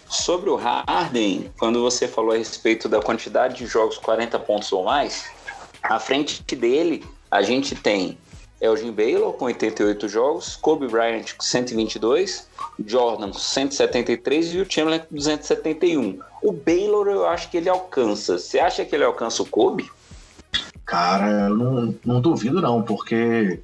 [0.09, 4.83] Sobre o Harden, quando você falou a respeito da quantidade de jogos 40 pontos ou
[4.83, 5.25] mais,
[5.81, 8.17] à frente dele a gente tem
[8.59, 12.47] Elgin Baylor com 88 jogos, Kobe Bryant com 122,
[12.87, 16.19] Jordan com 173 e o Chamberlain com 271.
[16.41, 18.37] O Baylor eu acho que ele alcança.
[18.37, 19.89] Você acha que ele alcança o Kobe?
[20.85, 23.59] Cara, eu não, não duvido não, porque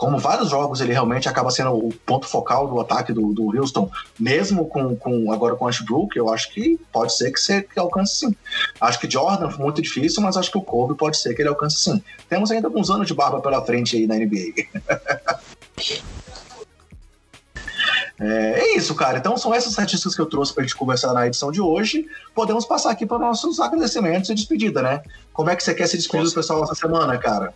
[0.00, 3.90] como vários jogos ele realmente acaba sendo o ponto focal do ataque do, do Houston,
[4.18, 8.16] mesmo com, com agora com o Ashbrook, eu acho que pode ser que você alcance
[8.16, 8.34] sim.
[8.80, 11.50] Acho que Jordan foi muito difícil, mas acho que o Kobe pode ser que ele
[11.50, 12.02] alcance sim.
[12.30, 14.64] Temos ainda alguns anos de barba pela frente aí na NBA.
[18.20, 19.18] É, é, isso, cara.
[19.18, 22.06] Então são essas estatísticas que eu trouxe para a gente conversar na edição de hoje.
[22.34, 25.02] Podemos passar aqui para nossos agradecimentos e despedida, né?
[25.32, 27.54] Como é que você quer se despedir do pessoal essa semana, cara?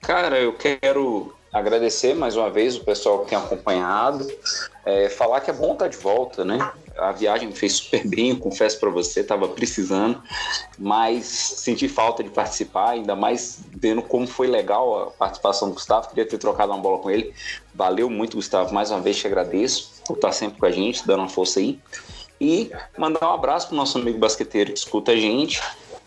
[0.00, 4.26] Cara, eu quero agradecer mais uma vez o pessoal que tem acompanhado,
[4.84, 6.58] é, falar que é bom estar de volta, né?
[6.98, 10.20] A viagem me fez super bem, eu confesso para você, estava precisando,
[10.76, 16.08] mas senti falta de participar, ainda mais vendo como foi legal a participação do Gustavo,
[16.08, 17.32] queria ter trocado uma bola com ele.
[17.74, 21.20] Valeu muito, Gustavo, mais uma vez te agradeço por estar sempre com a gente, dando
[21.20, 21.78] uma força aí.
[22.40, 25.60] E mandar um abraço pro nosso amigo basqueteiro que escuta a gente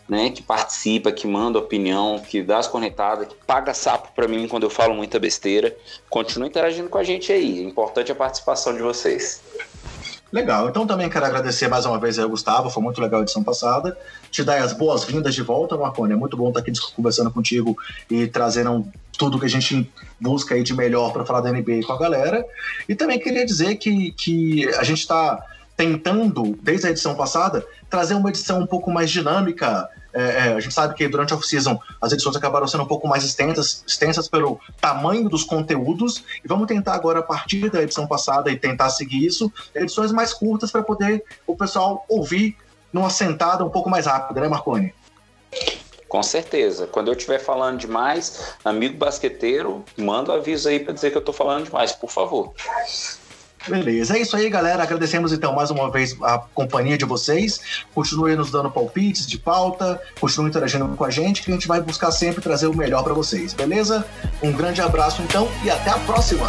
[0.08, 4.48] né, que participa, que manda opinião, que dá as conectadas, que paga sapo para mim
[4.48, 5.76] quando eu falo muita besteira.
[6.08, 7.60] Continue interagindo com a gente aí.
[7.60, 9.42] É importante a participação de vocês.
[10.30, 13.42] Legal, então também quero agradecer mais uma vez ao Gustavo, foi muito legal a edição
[13.42, 13.96] passada.
[14.30, 16.12] Te dar as boas-vindas de volta, Marconi.
[16.12, 17.74] É muito bom estar aqui conversando contigo
[18.10, 21.94] e trazendo tudo que a gente busca aí de melhor para falar da NBA com
[21.94, 22.44] a galera.
[22.86, 25.42] E também queria dizer que, que a gente está
[25.74, 29.88] tentando, desde a edição passada, trazer uma edição um pouco mais dinâmica.
[30.12, 33.06] É, é, a gente sabe que durante a off-season as edições acabaram sendo um pouco
[33.06, 38.06] mais extensas, extensas pelo tamanho dos conteúdos, e vamos tentar agora, a partir da edição
[38.06, 42.56] passada, e tentar seguir isso, edições mais curtas para poder o pessoal ouvir
[42.92, 44.94] numa sentada um pouco mais rápida, né, Marconi?
[46.08, 46.86] Com certeza.
[46.86, 51.20] Quando eu estiver falando demais, amigo basqueteiro, manda um aviso aí para dizer que eu
[51.20, 52.54] estou falando demais, por favor.
[53.68, 54.82] Beleza, é isso aí, galera.
[54.82, 57.60] Agradecemos então mais uma vez a companhia de vocês.
[57.94, 61.80] Continue nos dando palpites de pauta, continue interagindo com a gente, que a gente vai
[61.80, 64.06] buscar sempre trazer o melhor para vocês, beleza?
[64.42, 66.48] Um grande abraço então e até a próxima!